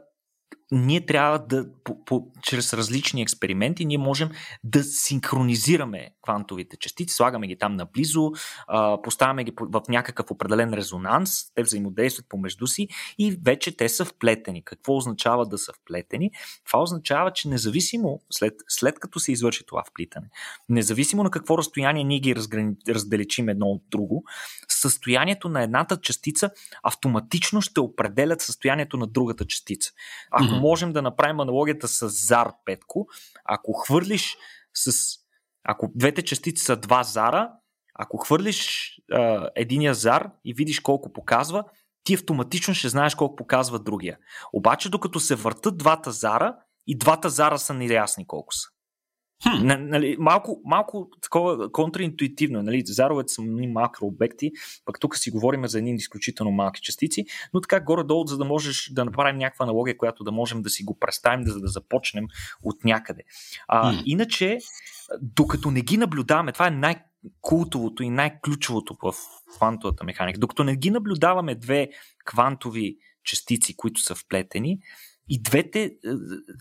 [0.71, 4.29] ние трябва да, по, по, чрез различни експерименти, ние можем
[4.63, 8.31] да синхронизираме квантовите частици, слагаме ги там наблизо,
[8.67, 14.05] а, поставяме ги в някакъв определен резонанс, те взаимодействат помежду си и вече те са
[14.05, 14.63] вплетени.
[14.63, 16.31] Какво означава да са вплетени?
[16.65, 20.27] Това означава, че независимо след, след като се извърши това вплитане,
[20.69, 24.23] независимо на какво разстояние ние ги разграни, разделичим едно от друго,
[24.67, 26.49] състоянието на едната частица
[26.83, 29.91] автоматично ще определят състоянието на другата частица.
[30.31, 30.54] Ако.
[30.59, 33.07] Можем да направим аналогията с Зар Петко,
[33.45, 34.37] ако хвърлиш
[34.73, 35.17] с.
[35.67, 37.51] Ако двете частици са два зара,
[37.93, 41.63] ако хвърлиш а, единия зар и видиш колко показва,
[42.03, 44.17] ти автоматично ще знаеш колко показва другия.
[44.53, 46.55] Обаче, докато се въртат двата зара,
[46.87, 48.69] и двата зара са неясни колко са.
[49.43, 49.67] Хм.
[49.67, 52.63] Нали, малко, малко такова контраинтуитивно.
[52.63, 52.83] Нали?
[52.85, 54.51] Заровете са макрообекти,
[54.85, 58.89] пък тук си говорим за едни изключително малки частици, но така горе-долу, за да можеш
[58.93, 62.25] да направим някаква аналогия, която да можем да си го представим, за да започнем
[62.63, 63.21] от някъде.
[63.67, 64.01] А, хм.
[64.05, 64.57] Иначе,
[65.21, 67.03] докато не ги наблюдаваме, това е най-
[67.41, 69.13] култовото и най-ключовото в
[69.55, 70.39] квантовата механика.
[70.39, 71.89] Докато не ги наблюдаваме две
[72.25, 74.79] квантови частици, които са вплетени,
[75.29, 75.91] и двете, е,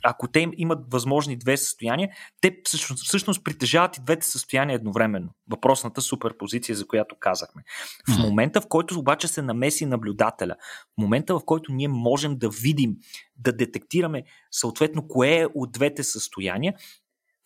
[0.05, 2.09] ако те имат възможни две състояния,
[2.40, 5.29] те всъщност, всъщност притежават и двете състояния едновременно.
[5.50, 7.62] Въпросната суперпозиция, за която казахме.
[8.09, 10.55] В момента, в който обаче се намеси наблюдателя,
[10.98, 12.96] в момента, в който ние можем да видим,
[13.37, 16.74] да детектираме съответно кое е от двете състояния,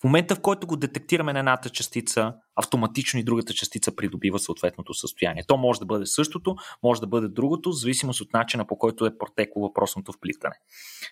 [0.01, 4.95] в момента, в който го детектираме на едната частица, автоматично и другата частица придобива съответното
[4.95, 5.45] състояние.
[5.49, 9.07] То може да бъде същото, може да бъде другото, в зависимост от начина по който
[9.07, 10.55] е протекло въпросното вплитане.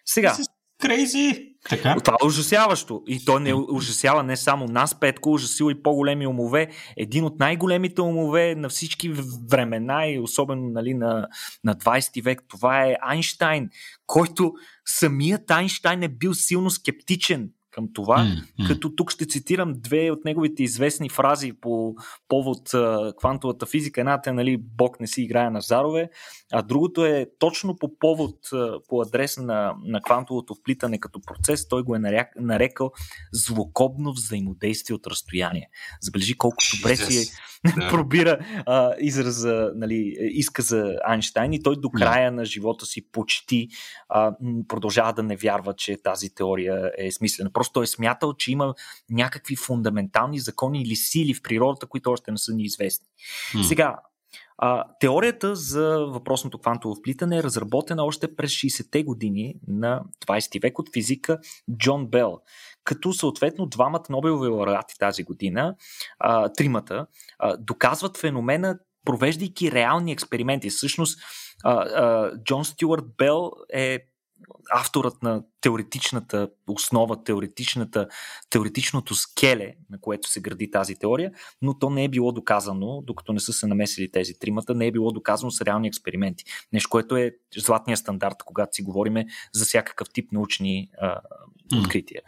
[0.05, 0.37] Сега.
[0.81, 1.53] Крейзи!
[1.69, 1.97] Така.
[2.05, 3.03] Това е ужасяващо.
[3.07, 6.69] И то не ужасява не само нас, Петко, ужасило и по-големи умове.
[6.97, 9.13] Един от най-големите умове на всички
[9.51, 11.29] времена и особено нали, на,
[11.65, 13.71] на 20 век, това е Айнштайн,
[14.07, 14.53] който
[14.87, 18.67] самият Айнштайн е бил силно скептичен към това, mm-hmm.
[18.67, 21.95] като тук ще цитирам две от неговите известни фрази по
[22.29, 24.01] повод а, квантовата физика.
[24.01, 26.11] Едната е, нали, Бог не си играе на зарове,
[26.53, 31.69] а другото е точно по повод, а, по адрес на, на квантовото вплитане като процес,
[31.69, 32.93] той го е наряк, нарекал
[33.33, 35.69] злокобно взаимодействие от разстояние.
[36.01, 37.25] Забележи колко добре си е
[37.81, 37.89] да.
[37.89, 42.37] пробира а, израза, нали, изказа Айнштайн и той до края да.
[42.37, 43.69] на живота си почти
[44.09, 44.37] а,
[44.69, 47.51] продължава да не вярва, че тази теория е смислена.
[47.53, 48.75] Просто той е смятал, че има
[49.11, 53.07] някакви фундаментални закони или сили в природата, които още не са ни известни.
[53.55, 53.65] М.
[53.65, 53.97] Сега,
[54.59, 60.79] а, теорията за въпросното квантово вплитане е разработена още през 60-те години на 20 век
[60.79, 61.39] от физика
[61.79, 62.39] Джон Бел,
[62.85, 65.75] като съответно двамата Нобелови лауреати тази година,
[66.19, 67.07] а, тримата,
[67.39, 70.71] а, доказват феномена, провеждайки реални експерименти.
[70.71, 71.21] Всъщност,
[71.65, 73.99] а, а, Джон Стюарт Бел е
[74.71, 78.09] авторът на теоретичната основа, теоретичната,
[78.51, 81.33] теоретичното скеле, на което се гради тази теория,
[81.63, 84.93] но то не е било доказано, докато не са се намесили тези тримата, не е
[84.93, 86.45] било доказано с реални експерименти.
[86.73, 91.21] Нещо, което е златния стандарт, когато си говориме за всякакъв тип научни а,
[91.79, 92.23] открития.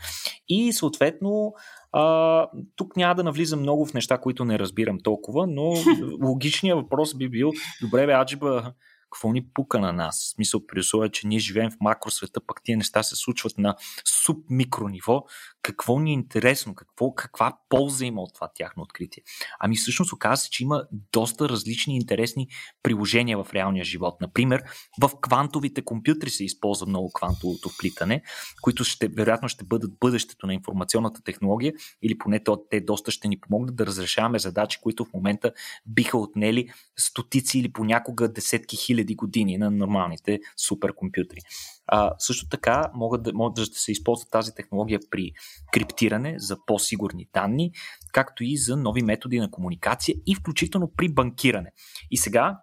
[0.49, 1.55] И съответно,
[1.93, 5.75] а, тук няма да навлизам много в неща, които не разбирам толкова, но
[6.23, 7.53] логичният въпрос би бил,
[7.83, 8.73] добре бе, Аджиба,
[9.11, 10.25] какво ни пука на нас?
[10.25, 13.77] В смисъл, при условие, че ние живеем в макросвета, пък тия неща се случват на
[14.05, 15.25] субмикро ниво,
[15.63, 19.23] какво ни е интересно, какво, каква полза има от това тяхно откритие?
[19.61, 22.49] Ами всъщност оказва се, че има доста различни интересни
[22.83, 24.21] приложения в реалния живот.
[24.21, 24.63] Например,
[25.01, 28.23] в квантовите компютри се използва много квантовото вплитане,
[28.63, 33.29] които ще, вероятно ще бъдат бъдещето на информационната технология или поне то, те доста ще
[33.29, 35.53] ни помогнат да разрешаваме задачи, които в момента
[35.87, 36.69] биха отнели
[36.99, 41.39] стотици или понякога десетки хиляди години на нормалните суперкомпютри.
[41.87, 45.33] А, също така могат да, могат да се използва тази технология при
[45.73, 47.73] криптиране за по-сигурни данни,
[48.13, 51.71] както и за нови методи на комуникация и включително при банкиране.
[52.11, 52.59] И сега,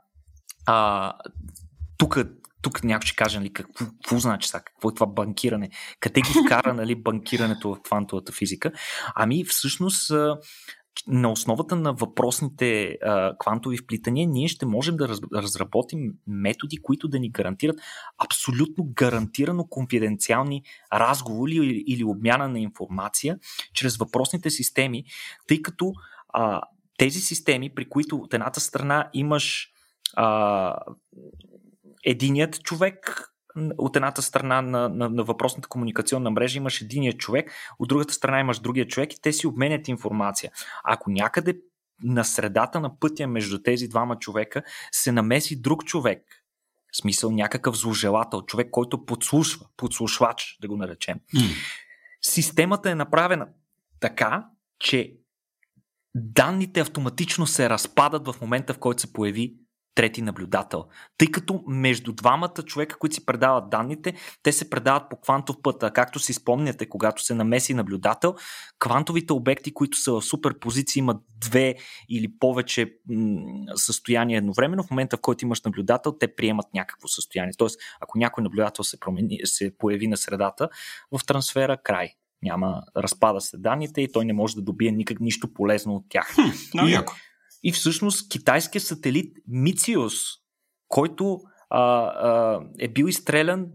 [0.66, 1.14] а,
[1.98, 2.18] тук
[2.66, 5.70] тук някой ще каже, нали, какво, какво значи сега, какво е това банкиране,
[6.00, 8.72] къде ги вкара нали, банкирането в квантовата физика.
[9.16, 10.12] Ами всъщност
[11.08, 17.08] на основата на въпросните а, квантови вплитания, ние ще можем да раз, разработим методи, които
[17.08, 17.80] да ни гарантират
[18.26, 23.38] абсолютно гарантирано конфиденциални разговори или, или обмяна на информация
[23.74, 25.04] чрез въпросните системи,
[25.48, 25.94] тъй като
[26.30, 26.62] а,
[26.98, 29.70] тези системи, при които от едната страна имаш
[30.14, 30.76] а,
[32.04, 33.32] единият човек,
[33.78, 38.40] от едната страна на, на, на въпросната комуникационна мрежа имаш единия човек, от другата страна
[38.40, 40.52] имаш другия човек и те си обменят информация.
[40.84, 41.58] Ако някъде
[42.04, 46.22] на средата на пътя между тези двама човека се намеси друг човек,
[46.94, 51.20] в смисъл някакъв зложелател, човек, който подслушва, подслушвач, да го наречем.
[51.36, 51.56] Mm.
[52.22, 53.48] Системата е направена
[54.00, 54.48] така,
[54.80, 55.14] че
[56.16, 59.56] данните автоматично се разпадат в момента, в който се появи
[59.96, 60.86] трети наблюдател.
[61.18, 65.84] Тъй като между двамата човека, които си предават данните, те се предават по квантов път.
[65.84, 68.36] А както си спомняте, когато се намеси наблюдател,
[68.80, 71.76] квантовите обекти, които са в суперпозиции, имат две
[72.10, 72.94] или повече
[73.76, 74.84] състояния едновременно.
[74.84, 77.54] В момента, в който имаш наблюдател, те приемат някакво състояние.
[77.58, 80.70] Тоест, ако някой наблюдател се, промени, се появи на средата,
[81.12, 85.54] в трансфера край няма, разпада се данните и той не може да добие никак нищо
[85.54, 86.36] полезно от тях.
[86.72, 87.14] Хм, и, яко.
[87.66, 90.14] И всъщност китайският сателит Мициус,
[90.88, 91.40] който
[91.70, 93.68] а, а, е бил изстрелян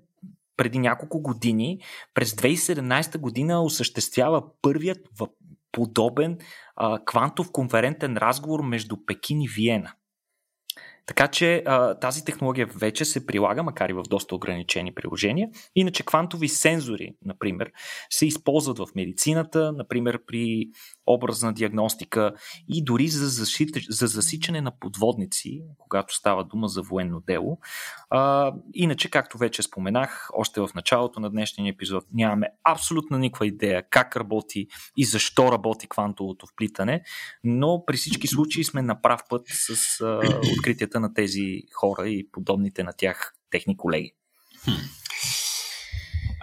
[0.56, 1.80] преди няколко години,
[2.14, 5.08] през 2017 година осъществява първият
[5.72, 6.38] подобен
[6.76, 9.92] а, квантов конферентен разговор между Пекин и Виена.
[11.10, 15.48] Така че а, тази технология вече се прилага, макар и в доста ограничени приложения.
[15.74, 17.70] Иначе квантови сензори, например,
[18.10, 20.66] се използват в медицината, например при
[21.06, 22.32] образна диагностика
[22.68, 27.58] и дори за, защита, за засичане на подводници, когато става дума за военно дело.
[28.10, 33.82] А, иначе, както вече споменах, още в началото на днешния епизод, нямаме абсолютно никаква идея
[33.90, 37.02] как работи и защо работи квантовото вплитане,
[37.44, 40.20] но при всички случаи сме на прав път с а,
[40.58, 44.12] откритията на тези хора и подобните на тях техни колеги.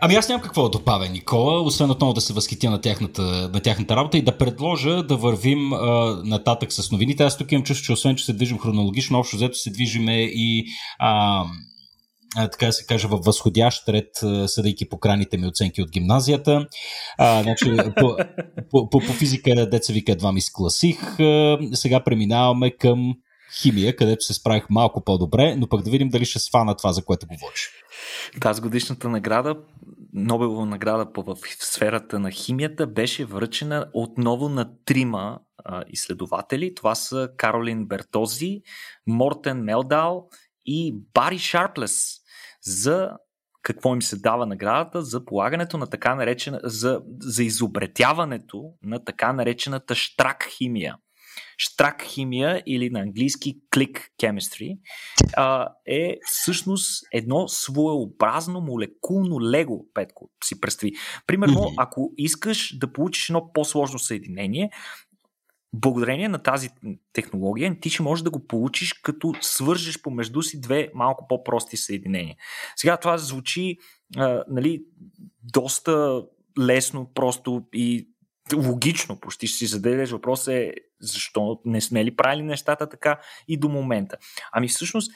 [0.02, 3.22] Ами аз нямам какво да добавя, Никола, освен отново да се възхитя на тяхната,
[3.54, 7.24] на тяхната работа и да предложа да вървим а, нататък с новините.
[7.24, 10.66] Аз тук имам чувство, че освен, че се движим хронологично, общо взето се движиме и
[11.00, 11.44] а,
[12.36, 14.10] а, така да се каже, във възходящ ред,
[14.46, 16.68] съдейки по краните ми оценки от гимназията.
[17.18, 18.18] А, значи, по,
[18.72, 21.20] по, по, по физика, деца вика, едва ми скласих.
[21.20, 23.14] А, сега преминаваме към
[23.62, 27.06] химия, където се справих малко по-добре, но пък да видим дали ще свана това, за
[27.06, 27.70] което говориш.
[28.42, 29.56] Тази годишната награда,
[30.14, 36.76] Нобелова награда в сферата на химията, беше връчена отново на трима а, изследователи.
[36.76, 38.62] Това са Каролин Бертози,
[39.08, 40.28] Мортен Мелдал
[40.66, 42.08] и Бари Шарплес
[42.62, 43.10] за
[43.62, 49.34] какво им се дава наградата за полагането на така наречена, за, за изобретяването на така
[49.34, 50.96] наречената штрак химия.
[51.58, 54.78] Штрак химия или на английски click chemistry
[55.38, 60.94] а, е всъщност едно своеобразно молекулно лего, Петко, си представи.
[61.28, 61.74] Примерно, mm-hmm.
[61.78, 64.70] ако искаш да получиш едно по-сложно съединение,
[65.74, 66.70] благодарение на тази
[67.14, 72.36] технология ти ще можеш да го получиш като свържеш помежду си две малко по-прости съединения.
[72.76, 73.78] Сега това звучи
[74.18, 74.84] а, нали,
[75.44, 76.24] доста
[76.60, 78.10] лесно, просто и
[78.56, 80.12] логично, почти ще си заделяш.
[80.12, 84.18] Въпрос е защо не сме ли правили нещата така и до момента.
[84.52, 85.12] Ами всъщност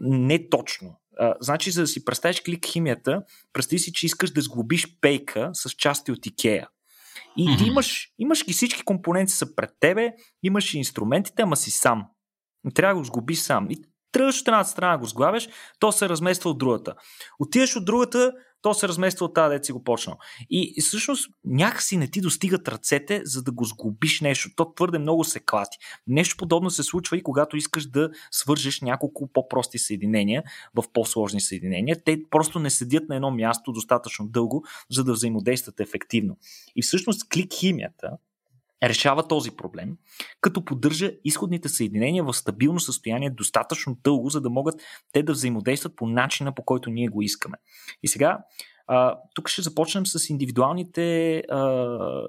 [0.00, 1.00] не точно.
[1.18, 5.50] А, значи, за да си представиш клик химията, представи си, че искаш да сглобиш пейка
[5.52, 6.68] с части от Икея.
[7.36, 7.58] И mm-hmm.
[7.58, 10.12] ти имаш, имаш ги всички компоненти са пред тебе,
[10.42, 12.06] имаш и инструментите, ама си сам.
[12.74, 13.66] Трябва да го сглобиш сам.
[13.70, 13.76] И
[14.12, 15.48] тръгваш от едната страна го сглавяш,
[15.78, 16.94] то се размества от другата.
[17.38, 18.32] Отиваш от другата,
[18.62, 20.16] то се размества от тази, дет си го почнал.
[20.50, 24.50] И, и всъщност някакси не ти достигат ръцете, за да го сглобиш нещо.
[24.56, 25.78] То твърде много се клати.
[26.06, 30.42] Нещо подобно се случва и когато искаш да свържеш няколко по-прости съединения
[30.74, 31.96] в по-сложни съединения.
[32.04, 36.36] Те просто не седят на едно място достатъчно дълго, за да взаимодействат ефективно.
[36.76, 38.10] И всъщност клик химията,
[38.82, 39.96] решава този проблем,
[40.40, 45.96] като поддържа изходните съединения в стабилно състояние достатъчно дълго, за да могат те да взаимодействат
[45.96, 47.56] по начина, по който ние го искаме.
[48.02, 48.38] И сега,
[49.34, 51.42] тук ще започнем с индивидуалните,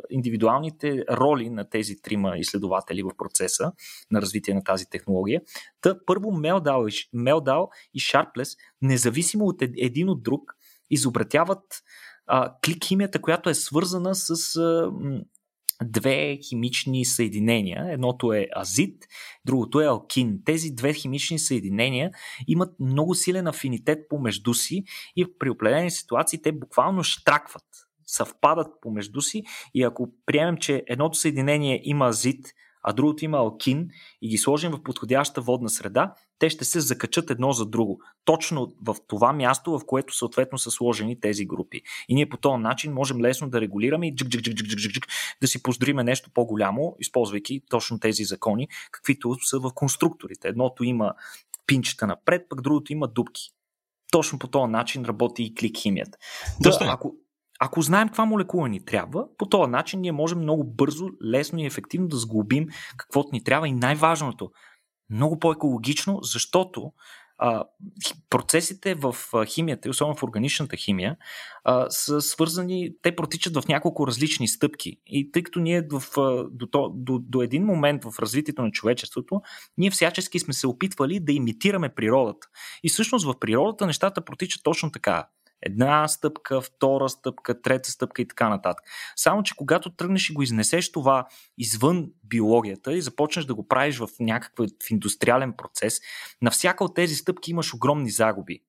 [0.09, 3.71] индивидуалните роли на тези трима изследователи в процеса
[4.11, 5.41] на развитие на тази технология.
[5.81, 10.55] Та, първо Мелдал, Мелдал и Шарплес, независимо от един от друг,
[10.89, 11.83] изобретяват
[12.27, 14.59] а, клик химията, която е свързана с
[15.83, 17.85] две химични съединения.
[17.89, 19.03] Едното е азит,
[19.45, 20.39] другото е алкин.
[20.45, 22.11] Тези две химични съединения
[22.47, 24.83] имат много силен афинитет помежду си
[25.15, 27.65] и при определени ситуации те буквално штракват,
[28.05, 29.43] съвпадат помежду си
[29.73, 32.45] и ако приемем, че едното съединение има азит,
[32.83, 33.87] а другото има алкин
[34.21, 37.99] и ги сложим в подходяща водна среда, те ще се закачат едно за друго.
[38.25, 41.81] Точно в това място, в което съответно са сложени тези групи.
[42.09, 44.91] И ние по този начин можем лесно да регулираме и джик, джик, джик, джик, джик,
[44.91, 45.07] джик,
[45.41, 50.47] да си поздориме нещо по-голямо, използвайки точно тези закони, каквито са в конструкторите.
[50.47, 51.13] Едното има
[51.67, 53.41] пинчета напред, пък другото има дубки.
[54.11, 56.17] точно по този начин работи и клик химията.
[56.61, 57.15] Да, ако,
[57.59, 61.65] ако знаем каква молекула ни трябва, по този начин ние можем много бързо, лесно и
[61.65, 62.67] ефективно да сглобим
[62.97, 64.51] каквото ни трябва и най-важното,
[65.09, 66.91] много по-екологично, защото
[67.37, 67.63] а,
[68.29, 71.17] процесите в химията, особено в органичната химия,
[71.63, 74.97] а, са свързани, те протичат в няколко различни стъпки.
[75.07, 76.03] И тъй като ние в,
[76.51, 79.41] до, до, до един момент в развитието на човечеството,
[79.77, 82.47] ние всячески сме се опитвали да имитираме природата.
[82.83, 85.27] И всъщност в природата нещата протичат точно така
[85.65, 88.85] една стъпка, втора стъпка, трета стъпка и така нататък.
[89.15, 93.97] Само, че когато тръгнеш и го изнесеш това извън биологията и започнеш да го правиш
[93.97, 95.99] в някакъв в индустриален процес,
[96.41, 98.59] на всяка от тези стъпки имаш огромни загуби.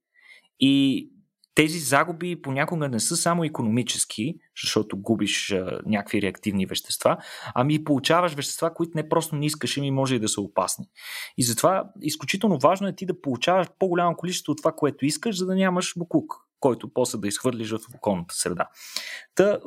[0.60, 1.10] И
[1.54, 7.16] тези загуби понякога не са само економически, защото губиш а, някакви реактивни вещества,
[7.54, 10.84] ами получаваш вещества, които не просто не искаш, ами може и да са опасни.
[11.38, 15.46] И затова изключително важно е ти да получаваш по-голямо количество от това, което искаш, за
[15.46, 16.34] да нямаш буклук
[16.64, 18.68] който после да изхвърлиш в околната среда.
[19.34, 19.58] Та,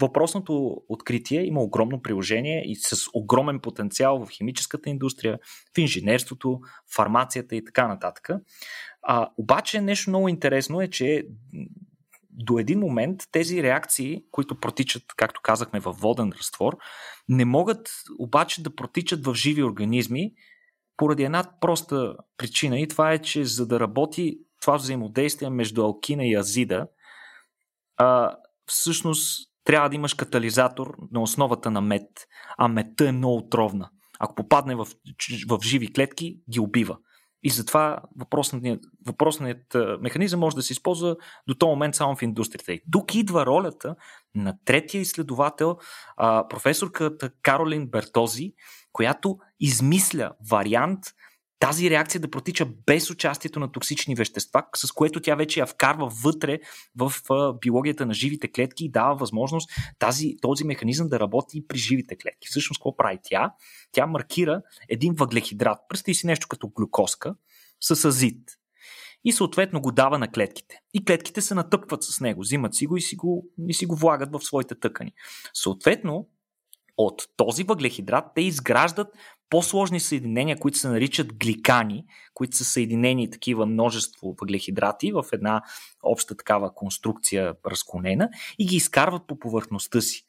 [0.00, 5.38] въпросното откритие има огромно приложение и с огромен потенциал в химическата индустрия,
[5.74, 6.60] в инженерството,
[6.96, 8.28] фармацията и така нататък.
[9.02, 11.26] А, обаче нещо много интересно е, че
[12.30, 16.76] до един момент тези реакции, които протичат, както казахме, в воден разтвор,
[17.28, 20.32] не могат обаче да протичат в живи организми,
[20.96, 26.26] поради една проста причина и това е, че за да работи това взаимодействие между алкина
[26.26, 26.86] и азида,
[27.96, 28.36] а,
[28.66, 32.08] всъщност трябва да имаш катализатор на основата на мед,
[32.58, 33.90] а медта е много отровна.
[34.18, 34.86] Ако попадне в,
[35.48, 36.96] в живи клетки, ги убива.
[37.42, 41.16] И затова въпросният, въпросният механизъм може да се използва
[41.48, 42.72] до този момент само в индустрията.
[42.72, 43.96] И тук идва ролята
[44.34, 45.76] на третия изследовател,
[46.50, 48.52] професорката Каролин Бертози,
[48.92, 51.04] която измисля вариант
[51.58, 56.12] тази реакция да протича без участието на токсични вещества, с което тя вече я вкарва
[56.24, 56.58] вътре
[56.96, 57.12] в
[57.60, 62.16] биологията на живите клетки и дава възможност тази, този механизъм да работи и при живите
[62.16, 62.48] клетки.
[62.48, 63.52] Всъщност, какво прави тя?
[63.92, 65.78] Тя маркира един въглехидрат.
[65.88, 67.34] Представи си нещо като глюкоска
[67.80, 68.50] с азит.
[69.24, 70.80] И съответно го дава на клетките.
[70.94, 73.96] И клетките се натъпват с него, взимат си го и си го, и си го
[73.96, 75.12] влагат в своите тъкани.
[75.54, 76.28] Съответно,
[76.96, 79.08] от този въглехидрат те изграждат
[79.50, 85.62] по-сложни съединения, които се наричат гликани, които са съединени такива множество въглехидрати в една
[86.02, 88.28] обща такава конструкция разклонена
[88.58, 90.24] и ги изкарват по повърхността си.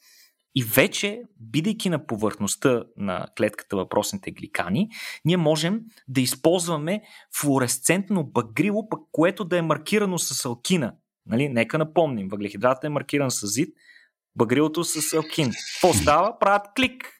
[0.55, 4.89] И вече, бидейки на повърхността на клетката въпросните гликани,
[5.25, 7.01] ние можем да използваме
[7.39, 10.93] флуоресцентно багрило, пък което да е маркирано с алкина.
[11.25, 11.49] Нали?
[11.49, 13.75] Нека напомним, въглехидратът е маркиран с зид,
[14.35, 15.51] багрилото с алкин.
[15.73, 16.39] Какво става?
[16.39, 17.18] Правят клик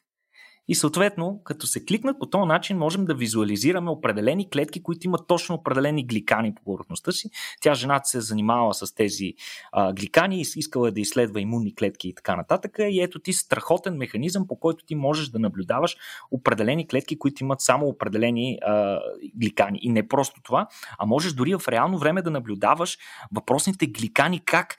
[0.70, 5.26] и съответно, като се кликнат по този начин, можем да визуализираме определени клетки, които имат
[5.26, 7.30] точно определени гликани по повърхността си.
[7.60, 9.34] Тя жената се е занимава с тези
[9.72, 12.76] а, гликани, искала да изследва имунни клетки и така нататък.
[12.78, 15.96] И ето ти страхотен механизъм, по който ти можеш да наблюдаваш
[16.30, 19.00] определени клетки, които имат само определени а,
[19.36, 19.78] гликани.
[19.82, 20.66] И не просто това,
[20.98, 22.98] а можеш дори в реално време да наблюдаваш
[23.32, 24.76] въпросните гликани как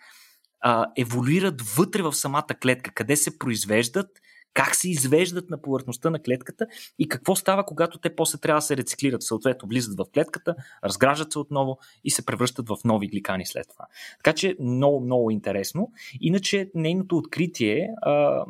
[0.62, 4.08] а, еволюират вътре в самата клетка, къде се произвеждат
[4.54, 6.68] как се извеждат на повърхността на клетката
[7.00, 9.24] и какво става, когато те после трябва да се рециклират.
[9.24, 13.86] Съответно, влизат в клетката, разграждат се отново и се превръщат в нови гликани след това.
[14.24, 15.92] Така че много, много интересно.
[16.22, 18.46] Иначе нейното откритие а,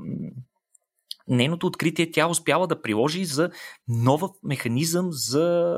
[1.27, 3.49] нейното откритие тя успяла да приложи за
[3.87, 5.75] нова механизъм за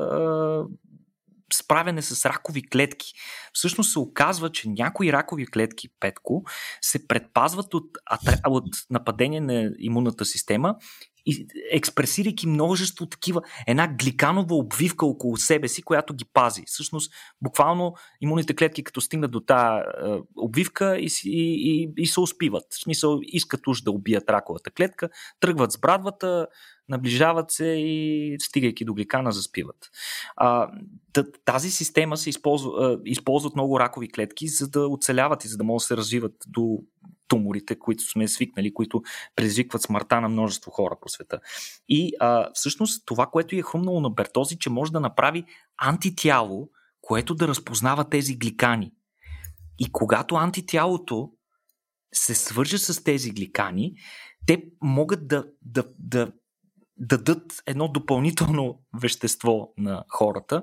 [1.54, 3.12] справяне с ракови клетки.
[3.52, 6.44] Всъщност се оказва, че някои ракови клетки, Петко,
[6.80, 7.86] се предпазват от,
[8.46, 10.74] от нападение на имунната система
[11.70, 16.62] експресирайки множество такива, една гликанова обвивка около себе си, която ги пази.
[16.66, 22.20] Всъщност, буквално имунните клетки, като стигнат до тази е, обвивка и, и, и, и се
[22.20, 22.64] успиват.
[22.70, 25.08] В смисъл, искат уж да убият раковата клетка,
[25.40, 26.46] тръгват с брадвата,
[26.88, 29.90] наближават се и стигайки до гликана заспиват.
[30.36, 30.70] А,
[31.44, 35.80] тази система се използва, използват много ракови клетки, за да оцеляват и за да могат
[35.80, 36.78] да се развиват до
[37.28, 39.02] туморите, които сме свикнали, които
[39.36, 41.40] предизвикват смъртта на множество хора по света.
[41.88, 45.44] И а, всъщност това, което е хрумнало на Бертози, че може да направи
[45.78, 46.68] антитяло,
[47.00, 48.92] което да разпознава тези гликани.
[49.78, 51.30] И когато антитялото
[52.14, 53.92] се свърже с тези гликани,
[54.46, 56.32] те могат да, да, да
[56.96, 60.62] дадат едно допълнително вещество на хората.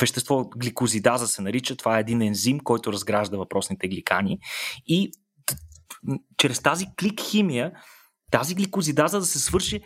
[0.00, 1.76] Вещество гликозидаза се нарича.
[1.76, 4.38] Това е един ензим, който разгражда въпросните гликани.
[4.86, 5.12] И
[6.36, 7.72] чрез тази клик химия,
[8.30, 9.80] тази гликозидаза да се свърши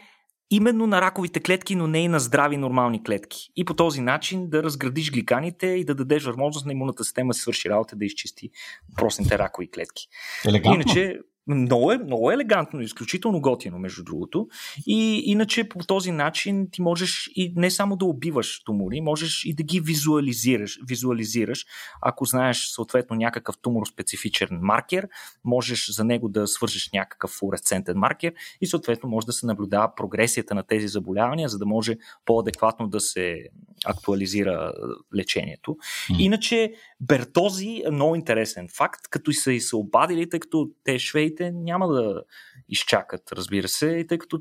[0.51, 3.39] именно на раковите клетки, но не и на здрави нормални клетки.
[3.57, 7.39] И по този начин да разградиш гликаните и да дадеш възможност на имунната система да
[7.39, 8.51] свърши работа да изчисти
[8.97, 10.07] простите ракови клетки.
[10.45, 10.75] Елегантно.
[10.75, 14.49] Иначе, много, е, много елегантно, изключително готино, между другото.
[14.87, 19.55] И иначе по този начин ти можеш и не само да убиваш тумори, можеш и
[19.55, 20.79] да ги визуализираш.
[20.89, 21.67] визуализираш.
[22.03, 25.09] Ако знаеш съответно някакъв тумор специфичен маркер,
[25.45, 30.55] можеш за него да свържеш някакъв флуоресцентен маркер и съответно може да се наблюдава прогресията
[30.55, 33.49] на тези заболявания, за да може по-адекватно да се
[33.85, 34.73] актуализира
[35.17, 35.77] лечението.
[36.19, 40.99] Иначе Бертози е много интересен факт, като и са и се обадили, тъй като те
[41.41, 42.23] швейите няма да
[42.69, 44.41] изчакат, разбира се, и тъй като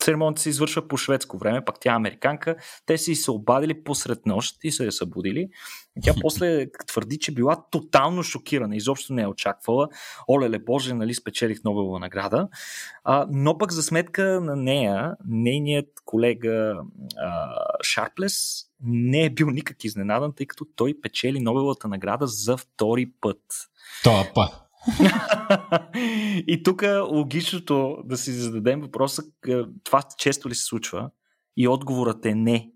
[0.00, 4.26] церемонията се извършва по шведско време, пак тя е американка, те си се обадили посред
[4.26, 5.48] нощ и се я събудили.
[6.02, 9.88] Тя после твърди, че била тотално шокирана, изобщо не е очаквала.
[10.28, 12.48] Олеле Боже, нали спечелих Нобелова награда.
[13.04, 16.74] А, но пък за сметка на нея, нейният колега
[17.16, 23.12] а, Шарплес не е бил никак изненадан, тъй като той печели Нобеловата награда за втори
[23.20, 23.40] път.
[24.02, 24.71] Това път.
[26.46, 29.22] И тук логичното да си зададем въпроса,
[29.84, 31.10] това често ли се случва?
[31.56, 32.70] И отговорът е не.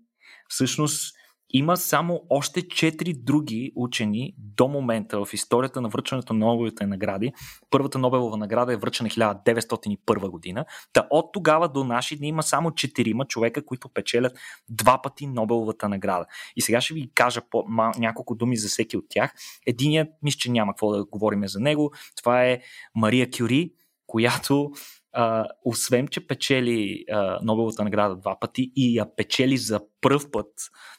[0.49, 1.16] Всъщност,
[1.49, 7.33] има само още 4 други учени до момента в историята на връчването на Нобеловите награди.
[7.69, 10.65] Първата Нобелова награда е връчена 1901 година.
[10.93, 14.37] Та от тогава до наши дни има само 4 човека, които печелят
[14.69, 16.25] два пъти Нобеловата награда.
[16.55, 17.65] И сега ще ви кажа по-
[17.97, 19.33] няколко думи за всеки от тях.
[19.67, 21.91] Единият, мисля, че няма какво да говорим за него.
[22.15, 22.59] Това е
[22.95, 23.71] Мария Кюри,
[24.07, 24.71] която
[25.13, 30.47] а, освен, че печели а, Нобеловата награда два пъти и я печели за първ път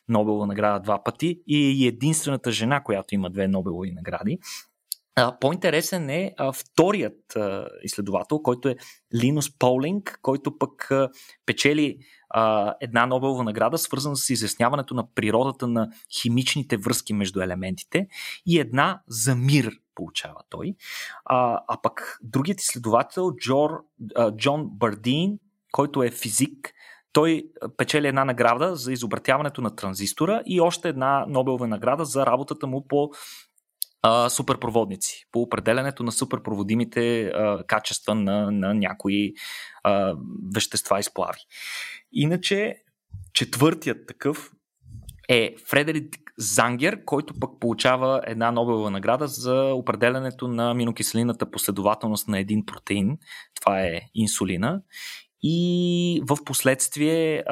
[0.08, 4.38] Нобелова награда два пъти и е единствената жена, която има две Нобелови награди.
[5.40, 7.36] По-интересен е вторият
[7.82, 8.76] изследовател, който е
[9.14, 10.90] Линус Полинг, който пък
[11.46, 11.98] печели
[12.80, 15.88] една Нобелова награда, свързана с изясняването на природата на
[16.20, 18.08] химичните връзки между елементите
[18.46, 20.74] и една за мир получава той.
[21.24, 23.70] А, а пък другият изследовател, Джор,
[24.36, 25.38] Джон Бардин,
[25.72, 26.74] който е физик,
[27.12, 27.44] той
[27.76, 32.88] печели една награда за изобретяването на транзистора и още една Нобелова награда за работата му
[32.88, 33.10] по
[34.02, 39.32] а, суперпроводници, по определенето на суперпроводимите а, качества на, на някои
[39.84, 40.14] а,
[40.54, 41.40] вещества и сплави.
[42.12, 42.76] Иначе,
[43.32, 44.50] четвъртият такъв
[45.28, 52.38] е Фредерик Зангер, който пък получава една Нобелова награда за определенето на аминокиселината последователност на
[52.38, 53.18] един протеин.
[53.60, 54.82] Това е инсулина.
[55.42, 57.42] И в последствие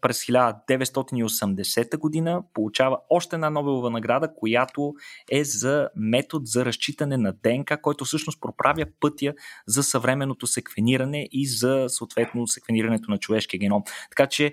[0.00, 4.94] през 1980 година получава още една Нобелова награда, която
[5.30, 9.34] е за метод за разчитане на ДНК, който всъщност проправя пътя
[9.66, 13.82] за съвременното секвениране и за съответно секвенирането на човешкия геном.
[14.10, 14.52] Така че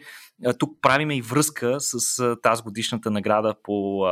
[0.59, 4.05] тук правиме и връзка с тази годишната награда по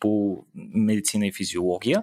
[0.00, 2.02] по медицина и физиология.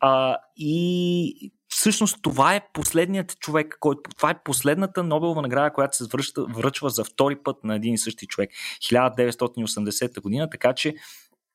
[0.00, 4.10] А, и всъщност това е последният човек, който.
[4.16, 7.98] Това е последната Нобелова награда, която се връща, връчва за втори път на един и
[7.98, 8.50] същи човек.
[8.80, 10.94] 1980 година, така че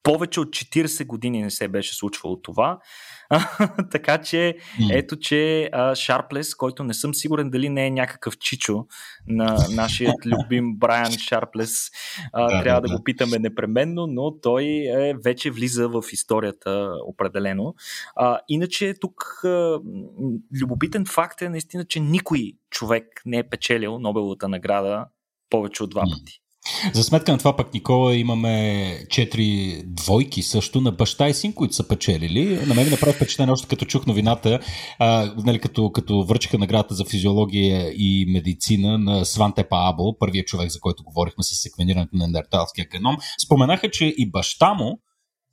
[0.04, 2.80] повече от 40 години не се беше случвало това.
[3.92, 4.58] така че,
[4.92, 8.86] ето, че Шарплес, който не съм сигурен дали не е някакъв чичо
[9.28, 11.90] на нашия любим Брайан Шарплес,
[12.34, 17.76] а, трябва да го питаме непременно, но той е, вече влиза в историята определено.
[18.16, 19.80] А, иначе тук а,
[20.62, 25.06] любопитен факт е наистина, че никой човек не е печелил Нобеловата награда
[25.50, 26.39] повече от два пъти.
[26.94, 31.76] За сметка на това пък, Никола, имаме четири двойки също на баща и син, които
[31.76, 32.66] са печелили.
[32.66, 34.60] На мен направи впечатление още като чух новината,
[35.00, 40.72] а, нали, като, като връчиха наградата за физиология и медицина на Сванте Паабл, първият човек,
[40.72, 43.18] за който говорихме с секвенирането на нендерталския геном.
[43.46, 45.00] Споменаха, че и баща му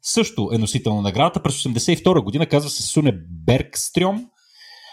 [0.03, 1.43] също е носител на наградата.
[1.43, 3.13] През 1982 година казва се Суне
[3.47, 4.25] Бергстрём,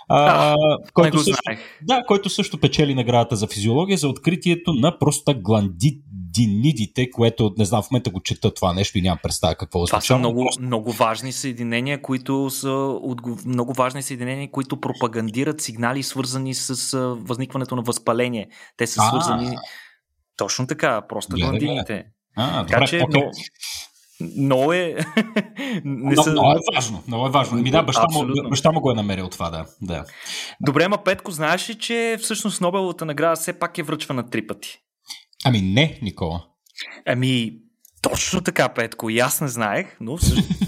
[0.10, 0.56] а,
[0.94, 1.44] който, също,
[1.82, 7.92] да, който също печели наградата за физиология за откритието на простагландинидите, което не знам, в
[7.92, 10.02] момента го чета това нещо и нямам представа какво означава.
[10.02, 13.00] Това са много, много важни съединения, които са
[13.46, 18.48] много важни съединения, които пропагандират сигнали, свързани с възникването на възпаление.
[18.78, 19.48] Те са свързани.
[19.48, 19.60] А,
[20.38, 22.06] точно така, простагландините.
[22.36, 23.14] А, така добре, че, okay.
[23.14, 23.32] но,
[24.38, 24.96] много е...
[25.86, 26.32] не са...
[26.32, 27.04] много, е важно.
[27.08, 27.58] Много е важно.
[27.58, 29.66] Ми да, баща му, баща му го е намерил това, да.
[29.82, 30.06] да.
[30.62, 34.80] Добре, ма Петко, знаеш ли, че всъщност Нобеловата награда все пак е връчвана три пъти?
[35.46, 36.46] Ами не, Никола.
[37.06, 37.58] Ами,
[38.02, 39.10] точно така, Петко.
[39.10, 40.62] И аз не знаех, но всъщност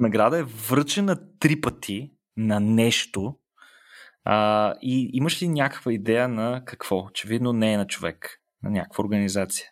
[0.00, 3.34] награда е връчена три пъти на нещо,
[4.24, 6.98] А, и имаш ли някаква идея на какво?
[6.98, 9.66] Очевидно не е на човек, на някаква организация.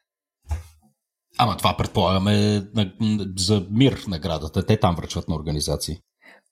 [1.39, 2.62] Ама това предполагаме
[3.37, 4.66] за мир наградата.
[4.66, 5.99] Те там връчват на организации.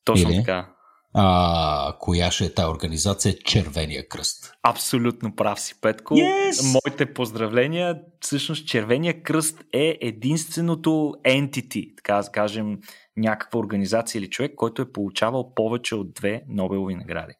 [0.05, 0.37] Точно Или?
[0.37, 0.74] така.
[1.16, 3.39] А, коя ще е тази организация?
[3.39, 4.53] Червения кръст.
[4.62, 6.14] Абсолютно прав си, Петко.
[6.14, 6.72] Yes!
[6.72, 8.01] Моите поздравления.
[8.20, 10.91] Всъщност Червения кръст е единственото
[11.26, 12.78] entity, така да кажем,
[13.16, 17.35] някаква организация или човек, който е получавал повече от две Нобелови награди.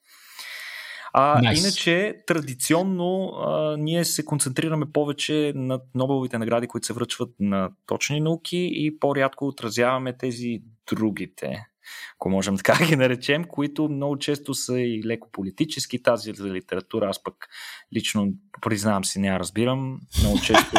[1.17, 1.59] А, nice.
[1.59, 8.21] Иначе, традиционно, а, ние се концентрираме повече на Нобеловите награди, които се връчват на точни
[8.21, 10.63] науки и по-рядко отразяваме тези
[10.93, 11.67] другите
[12.17, 16.03] ако можем така ги наречем, които много често са и леко политически.
[16.03, 17.49] Тази за литература аз пък
[17.97, 18.29] лично
[18.61, 20.01] признавам си, не разбирам.
[20.21, 20.71] Много често.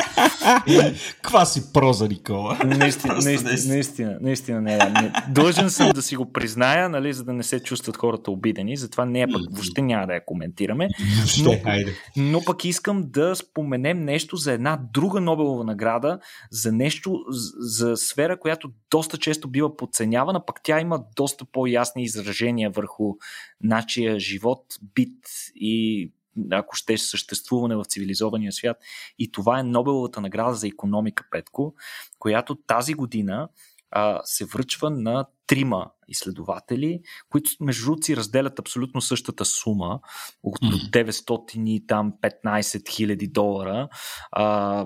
[1.22, 2.60] Каква си проза, Никола?
[2.66, 5.14] Наистина, наистина, наистина, наистина не, не.
[5.30, 8.78] Дължен съм да си го призная, нали, за да не се чувстват хората обидени.
[8.78, 10.88] Затова не е пък, въобще няма да я коментираме.
[11.43, 11.56] Но,
[12.18, 16.20] но пък искам да споменем нещо за една друга Нобелова награда,
[16.51, 17.20] за нещо,
[17.60, 23.14] за сфера, която доста често бива подценявана, пък тя има доста по-ясни изражения върху
[23.62, 24.66] нашия живот,
[24.96, 26.12] бит и
[26.52, 28.78] ако ще съществуване в цивилизования свят.
[29.20, 31.74] И това е Нобеловата награда за економика, Петко,
[32.20, 33.50] която тази година
[33.91, 40.00] а, се връчва на трима изследователи, които между другото си разделят абсолютно същата сума,
[40.43, 43.89] от 900 и там 15 хиляди долара.
[44.32, 44.86] А,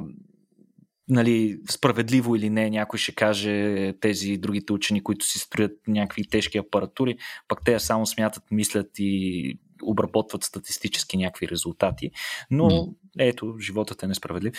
[1.10, 6.57] нали, справедливо или не, някой ще каже тези другите учени, които си строят някакви тежки
[6.57, 12.12] апаратури, пък те само смятат, мислят и обработват статистически някакви резултати.
[12.51, 12.93] Но mm.
[13.20, 14.53] ето, животът е несправедлив.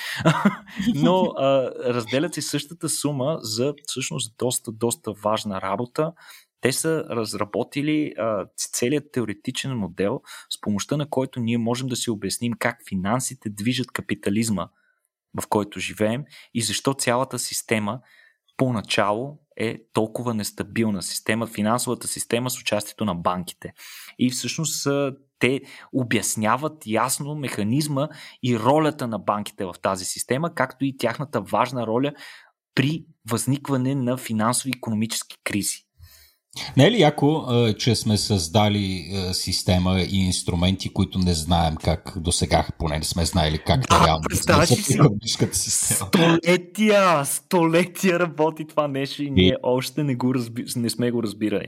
[0.95, 6.13] Но а, разделят си същата сума за всъщност доста, доста важна работа.
[6.61, 10.21] Те са разработили а, целият теоретичен модел,
[10.51, 14.69] с помощта на който ние можем да си обясним как финансите движат капитализма
[15.41, 16.25] в който живеем
[16.55, 18.01] и защо цялата система
[18.57, 23.73] поначало е толкова нестабилна система, финансовата система с участието на банките.
[24.19, 24.89] И всъщност
[25.39, 25.61] те
[25.93, 28.09] обясняват ясно механизма
[28.43, 32.13] и ролята на банките в тази система, както и тяхната важна роля
[32.75, 35.90] при възникване на финансово-економически кризи.
[36.77, 37.47] Не е ли яко,
[37.79, 43.25] че сме създали система и инструменти, които не знаем как до сега, поне не сме
[43.25, 50.15] знаели как да, реално да си Столетия, столетия работи това нещо и ние още не,
[50.15, 50.65] го разби...
[50.77, 51.67] не сме го разбирали.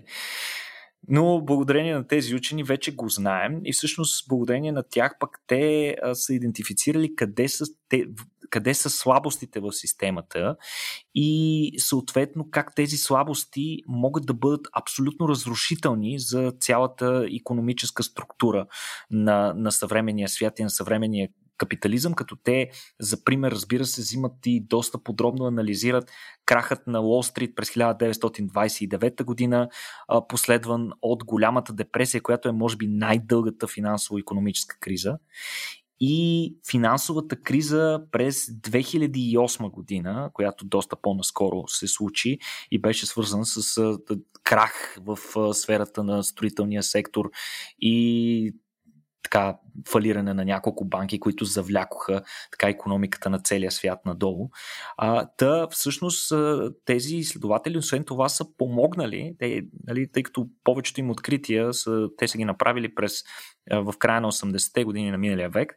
[1.08, 5.96] Но благодарение на тези учени вече го знаем и всъщност благодарение на тях пък те
[6.02, 8.04] а, са идентифицирали къде са, те,
[8.50, 10.56] къде са слабостите в системата
[11.14, 18.66] и съответно как тези слабости могат да бъдат абсолютно разрушителни за цялата економическа структура
[19.10, 21.28] на, на съвременния свят и на съвременния
[21.58, 26.10] капитализъм, като те, за пример, разбира се, взимат и доста подробно анализират
[26.46, 29.68] крахът на Уолл Стрит през 1929 година,
[30.28, 35.18] последван от голямата депресия, която е, може би, най-дългата финансово-економическа криза.
[36.04, 42.38] И финансовата криза през 2008 година, която доста по-наскоро се случи
[42.70, 43.98] и беше свързана с
[44.42, 45.18] крах в
[45.54, 47.30] сферата на строителния сектор
[47.80, 48.54] и
[49.22, 49.58] така
[49.88, 54.50] фалиране на няколко банки, които завлякоха така економиката на целия свят надолу.
[54.96, 56.32] А, та всъщност
[56.84, 62.28] тези изследователи, освен това, са помогнали, те, нали, тъй като повечето им открития са, те
[62.28, 63.22] са ги направили през
[63.70, 65.74] в края на 80-те години на миналия век,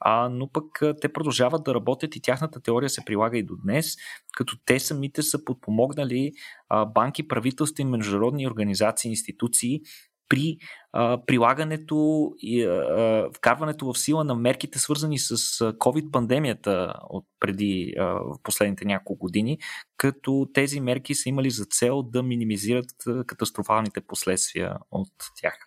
[0.00, 0.64] а, но пък
[1.00, 3.96] те продължават да работят и тяхната теория се прилага и до днес,
[4.36, 6.32] като те самите са подпомогнали
[6.68, 9.80] а, банки, правителства и международни организации, институции
[10.28, 10.56] при
[10.92, 15.36] а, прилагането и а, вкарването в сила на мерките, свързани с
[15.72, 19.58] COVID-пандемията от преди а, последните няколко години,
[19.96, 22.94] като тези мерки са имали за цел да минимизират
[23.26, 25.58] катастрофалните последствия от тях.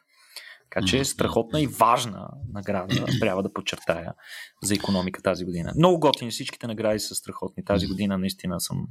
[0.72, 4.14] Така че е страхотна и важна награда, трябва да подчертая,
[4.64, 5.74] за економика тази година.
[5.78, 7.66] Много готини, всичките награди са страхотни.
[7.66, 8.88] Тази година наистина съм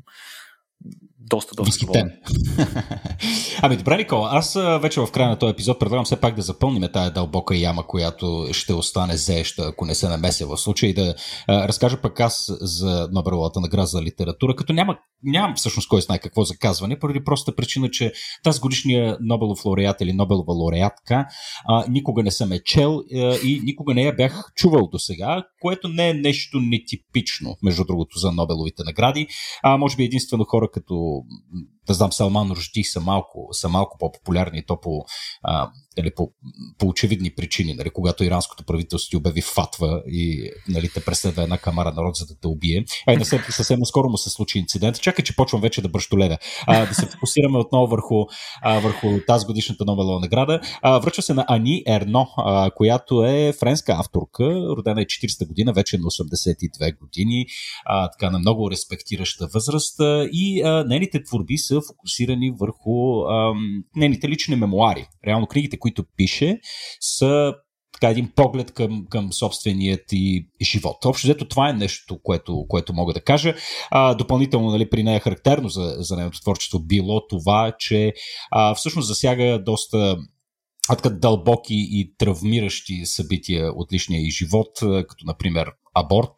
[1.20, 2.12] доста, доста доволен.
[3.62, 6.88] ами добре, Никола, аз вече в края на този епизод предлагам все пак да запълним
[6.92, 11.14] тая дълбока яма, която ще остане зееща, ако не се намеся в случай да
[11.48, 16.18] а, разкажа пък аз за Нобеловата награда за литература, като няма, нямам всъщност кой знае
[16.18, 18.12] какво заказване, поради простата причина, че
[18.44, 21.26] тази годишния Нобелов лауреат или Нобелова лауреатка
[21.68, 25.44] а, никога не съм е чел а, и никога не я бях чувал до сега,
[25.60, 29.26] което не е нещо нетипично, между другото, за Нобеловите награди.
[29.62, 33.68] А може би единствено хора като so hm, да знам, Салман Ружди са малко, са
[33.68, 35.04] малко по-популярни то по,
[35.42, 36.30] а, нали, по,
[36.78, 37.74] по очевидни причини.
[37.74, 42.26] Нали, когато иранското правителство ти обяви фатва и нали, те преследва една камара народ, за
[42.26, 42.84] да те убие.
[43.06, 45.00] Ай, не се, съвсем скоро му се случи инцидент.
[45.00, 46.38] Чакай, че почвам вече да бръщоледа.
[46.66, 48.24] А, да се фокусираме отново върху,
[48.62, 50.60] а, върху тази годишната Нобелова награда.
[50.82, 54.44] А, връчва се на Ани Ерно, а, която е френска авторка,
[54.76, 57.46] родена е 40-та година, вече на 82 години,
[57.84, 59.96] а, така на много респектираща възраст
[60.32, 61.58] и а, нейните творби
[61.88, 63.54] фокусирани върху а,
[63.96, 65.06] нейните лични мемуари.
[65.26, 66.60] Реално книгите, които пише,
[67.00, 67.54] са
[67.92, 70.96] така един поглед към, към собственият и живот.
[71.04, 73.54] Общо взето това е нещо, което, което мога да кажа.
[73.90, 78.12] А, допълнително нали, при нея е характерно за, за нейното творчество било това, че
[78.50, 80.16] а, всъщност засяга доста
[80.88, 86.34] така дълбоки и травмиращи събития от личния и живот, като например аборт.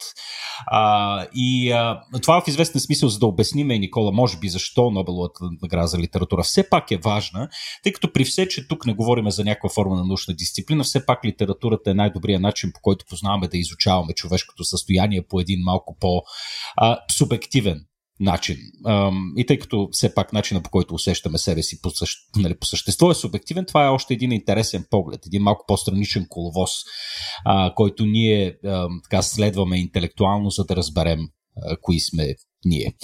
[0.67, 5.45] А, и а, това в известен смисъл, за да обясним Никола, може би защо Нобеловата
[5.63, 7.49] награда за литература все пак е важна,
[7.83, 11.07] тъй като при все, че тук не говорим за някаква форма на научна дисциплина, все
[11.07, 15.97] пак литературата е най-добрият начин, по който познаваме да изучаваме човешкото състояние по един малко
[16.01, 17.85] по-субективен
[18.21, 18.57] начин.
[19.37, 22.67] И тъй като все пак начина по който усещаме себе си по, същ, нали, по
[22.67, 26.71] същество е субективен, това е още един интересен поглед, един малко по-страничен коловоз,
[27.75, 28.57] който ние
[29.03, 31.29] така следваме интелектуално, за да разберем
[31.81, 32.35] кои сме
[32.65, 32.95] ние.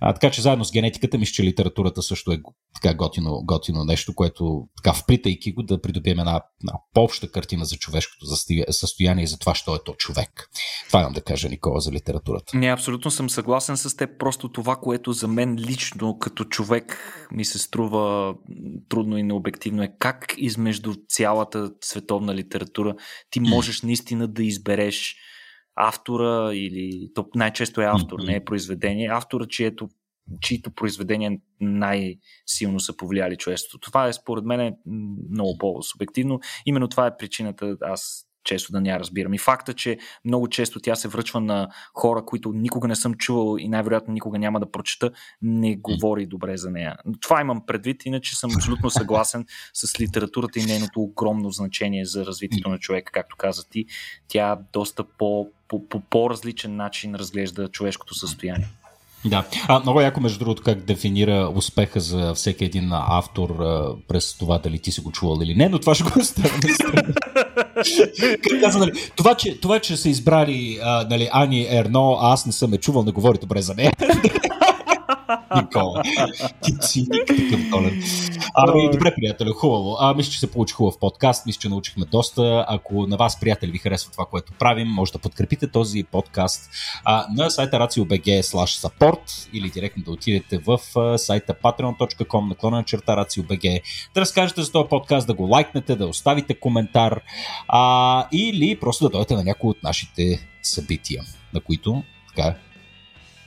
[0.00, 2.38] А, така че заедно с генетиката, мисля, че литературата също е
[2.82, 7.76] така готино, готино нещо, което така вплитайки го да придобием една, една по-обща картина за
[7.76, 8.26] човешкото
[8.70, 10.50] състояние и за това, що е то човек.
[10.86, 12.56] Това имам да кажа, Никола, за литературата.
[12.56, 14.10] Не, абсолютно съм съгласен с теб.
[14.18, 16.98] Просто това, което за мен лично като човек
[17.32, 18.34] ми се струва
[18.88, 22.94] трудно и необективно е как измежду цялата световна литература
[23.30, 25.16] ти можеш наистина да избереш
[25.76, 29.88] автора или то най-често е автор, не е произведение, автора, чието,
[30.40, 33.90] чието произведения най-силно са повлияли човечеството.
[33.90, 34.76] Това е според мен е
[35.30, 36.40] много по-субективно.
[36.66, 39.34] Именно това е причината аз често да не я разбирам.
[39.34, 43.56] И факта, че много често тя се връчва на хора, които никога не съм чувал
[43.58, 45.10] и най-вероятно никога няма да прочета,
[45.42, 46.96] не говори добре за нея.
[47.20, 52.68] Това имам предвид, иначе съм абсолютно съгласен с литературата и нейното огромно значение за развитието
[52.68, 53.86] на човека, както каза ти.
[54.28, 58.68] Тя доста по, по, по по-различен начин разглежда човешкото състояние.
[59.24, 59.44] Да.
[59.68, 64.58] А, много яко, между другото, как дефинира успеха за всеки един автор а, през това
[64.58, 66.60] дали ти си го чувал или не, но това ще го оставим.
[68.78, 72.74] нали, това, че, това, че са избрали а, нали, Ани Ерно, а аз не съм
[72.74, 73.92] е чувал, не говори добре за нея.
[75.56, 76.02] Никола.
[76.62, 78.02] Ти циник, такъв долен.
[78.54, 79.96] Ами, добре, приятели, хубаво.
[80.00, 81.46] А, мисля, че се получи хубав подкаст.
[81.46, 82.64] Мисля, че научихме доста.
[82.68, 86.70] Ако на вас, приятели, ви харесва това, което правим, може да подкрепите този подкаст
[87.04, 90.78] а, на сайта racio.bg support или директно да отидете в
[91.18, 93.80] сайта patreon.com наклона на черта racio.bg
[94.14, 97.20] да разкажете за този подкаст, да го лайкнете, да оставите коментар
[97.68, 101.22] а, или просто да дойдете на някои от нашите събития,
[101.54, 102.02] на които
[102.36, 102.54] така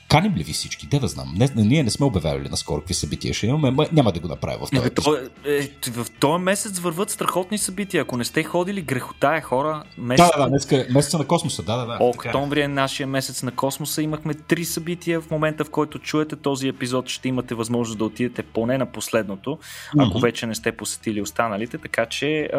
[0.09, 0.87] Каним ли ви всички?
[0.87, 1.33] Да знам.
[1.37, 3.87] Не, ние не сме обявявали наскоро какви събития ще имаме.
[3.91, 8.01] Няма да го направя в този то, е, В този месец върват страхотни събития.
[8.01, 9.83] Ако не сте ходили, грехота е хора.
[9.97, 10.27] Месец...
[10.35, 11.63] Да, да, днеска, месеца на космоса.
[11.63, 11.97] Да, да, да.
[11.99, 14.01] Октомври е нашия месец на космоса.
[14.01, 15.21] Имахме три събития.
[15.21, 19.59] В момента, в който чуете този епизод, ще имате възможност да отидете поне на последното,
[19.99, 20.21] ако mm-hmm.
[20.21, 21.77] вече не сте посетили останалите.
[21.77, 22.49] Така че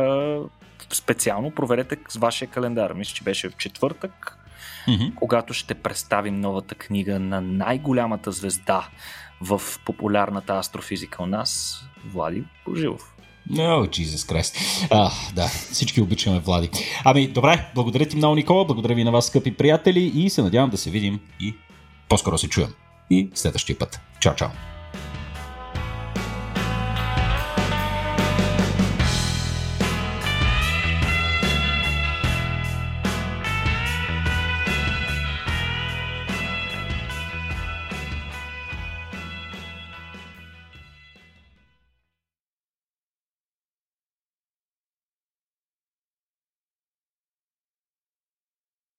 [0.93, 2.93] специално проверете с вашия календар.
[2.93, 4.40] Мисля, че беше в четвъртък
[4.89, 5.15] mm-hmm.
[5.15, 8.89] когато ще представим новата книга на най-голямата звезда
[9.41, 13.15] в популярната астрофизика у нас, Влади Божилов.
[13.51, 14.87] О, oh, Jesus Christ.
[14.91, 16.71] А, да, всички обичаме Влади.
[17.05, 20.71] Ами, добре, благодаря ти много, Никола, благодаря ви на вас, скъпи приятели и се надявам
[20.71, 21.55] да се видим и
[22.09, 22.75] по-скоро се чуем.
[23.11, 24.01] И следващия път.
[24.21, 24.70] Чао, чао.